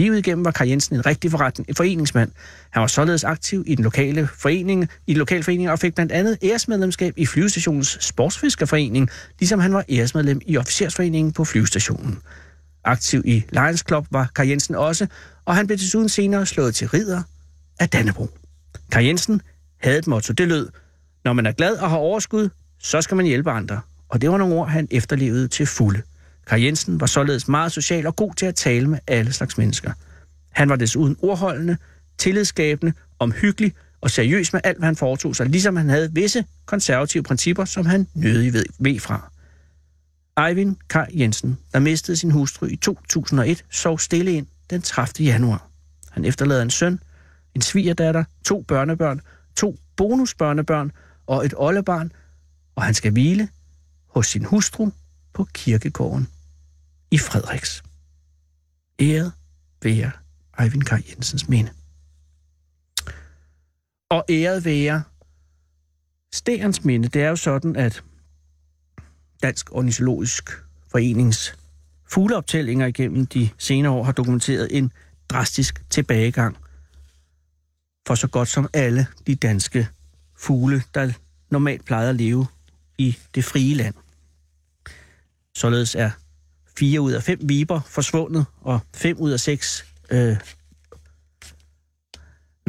[0.00, 2.30] Livet igennem var Kai Jensen en rigtig forretning, en foreningsmand.
[2.70, 6.12] Han var således aktiv i den lokale forening, i den lokale forening og fik blandt
[6.12, 12.18] andet æresmedlemskab i flyvestationens sportsfiskerforening, ligesom han var æresmedlem i officersforeningen på flyvestationen.
[12.84, 15.06] Aktiv i Lions Club var Kai Jensen også,
[15.44, 17.22] og han blev desuden senere slået til ridder
[17.80, 18.28] af Dannebro.
[18.92, 19.42] Kai Jensen
[19.82, 20.32] havde et motto.
[20.32, 20.68] Det lød,
[21.24, 23.80] når man er glad og har overskud, så skal man hjælpe andre.
[24.08, 26.02] Og det var nogle ord, han efterlevede til fulde.
[26.48, 29.92] Kai Jensen var således meget social og god til at tale med alle slags mennesker.
[30.50, 31.76] Han var desuden ordholdende,
[32.18, 37.22] tillidsskabende, omhyggelig og seriøs med alt, hvad han foretog sig, ligesom han havde visse konservative
[37.22, 39.32] principper, som han nødig ved, ved fra.
[40.48, 45.26] Eivind Kai Jensen, der mistede sin hustru i 2001, sov stille ind den 30.
[45.26, 45.68] januar.
[46.10, 47.00] Han efterlader en søn,
[47.54, 49.20] en svigerdatter, to børnebørn
[49.56, 50.92] to bonusbørnebørn
[51.26, 52.12] og et oldebarn,
[52.76, 53.48] og han skal hvile
[54.08, 54.90] hos sin hustru
[55.34, 56.28] på kirkegården
[57.10, 57.82] i Frederiks.
[59.00, 59.32] Æret
[59.82, 60.10] være
[60.60, 61.70] Eivind Kaj Jensens minde.
[64.10, 65.02] Og æret være
[66.32, 68.04] Sterens minde, det er jo sådan, at
[69.42, 70.50] Dansk Ornitologisk
[70.90, 71.56] Forenings
[72.06, 74.92] fugleoptællinger igennem de senere år har dokumenteret en
[75.28, 76.56] drastisk tilbagegang
[78.06, 79.88] for så godt som alle de danske
[80.36, 81.12] fugle, der
[81.50, 82.46] normalt plejer at leve
[82.98, 83.94] i det frie land.
[85.54, 86.10] Således er
[86.78, 90.36] fire ud af fem viber forsvundet, og fem ud af seks øh,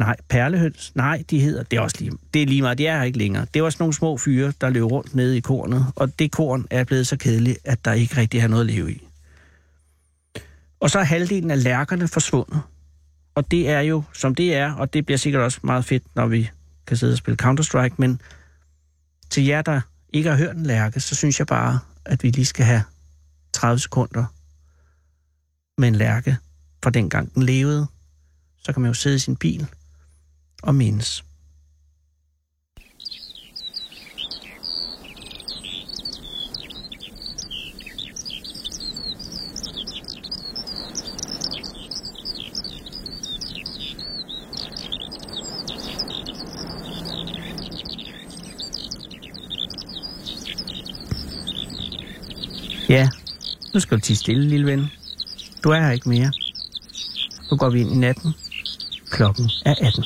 [0.00, 0.92] Nej, perlehøns.
[0.94, 3.18] Nej, de hedder, det er også lige, det er lige meget, de er her ikke
[3.18, 3.46] længere.
[3.54, 6.66] Det var sådan nogle små fyre, der løb rundt nede i kornet, og det korn
[6.70, 9.02] er blevet så kedeligt, at der ikke rigtig er noget at leve i.
[10.80, 12.60] Og så er halvdelen af lærkerne forsvundet.
[13.34, 16.26] Og det er jo, som det er, og det bliver sikkert også meget fedt, når
[16.26, 16.50] vi
[16.86, 18.20] kan sidde og spille Counter-Strike, men
[19.30, 19.80] til jer, der
[20.12, 22.82] ikke har hørt en lærke, så synes jeg bare, at vi lige skal have
[23.60, 24.24] 30 sekunder.
[25.78, 26.36] Med en lærke
[26.82, 27.86] fra dengang den levede,
[28.64, 29.66] så kan man jo sidde i sin bil
[30.62, 31.24] og mindes.
[52.88, 53.08] Ja,
[53.74, 54.90] nu skal du tige stille, lille ven.
[55.64, 56.32] Du er her ikke mere.
[57.50, 58.34] Nu går vi ind i natten.
[59.10, 60.04] Klokken er 18.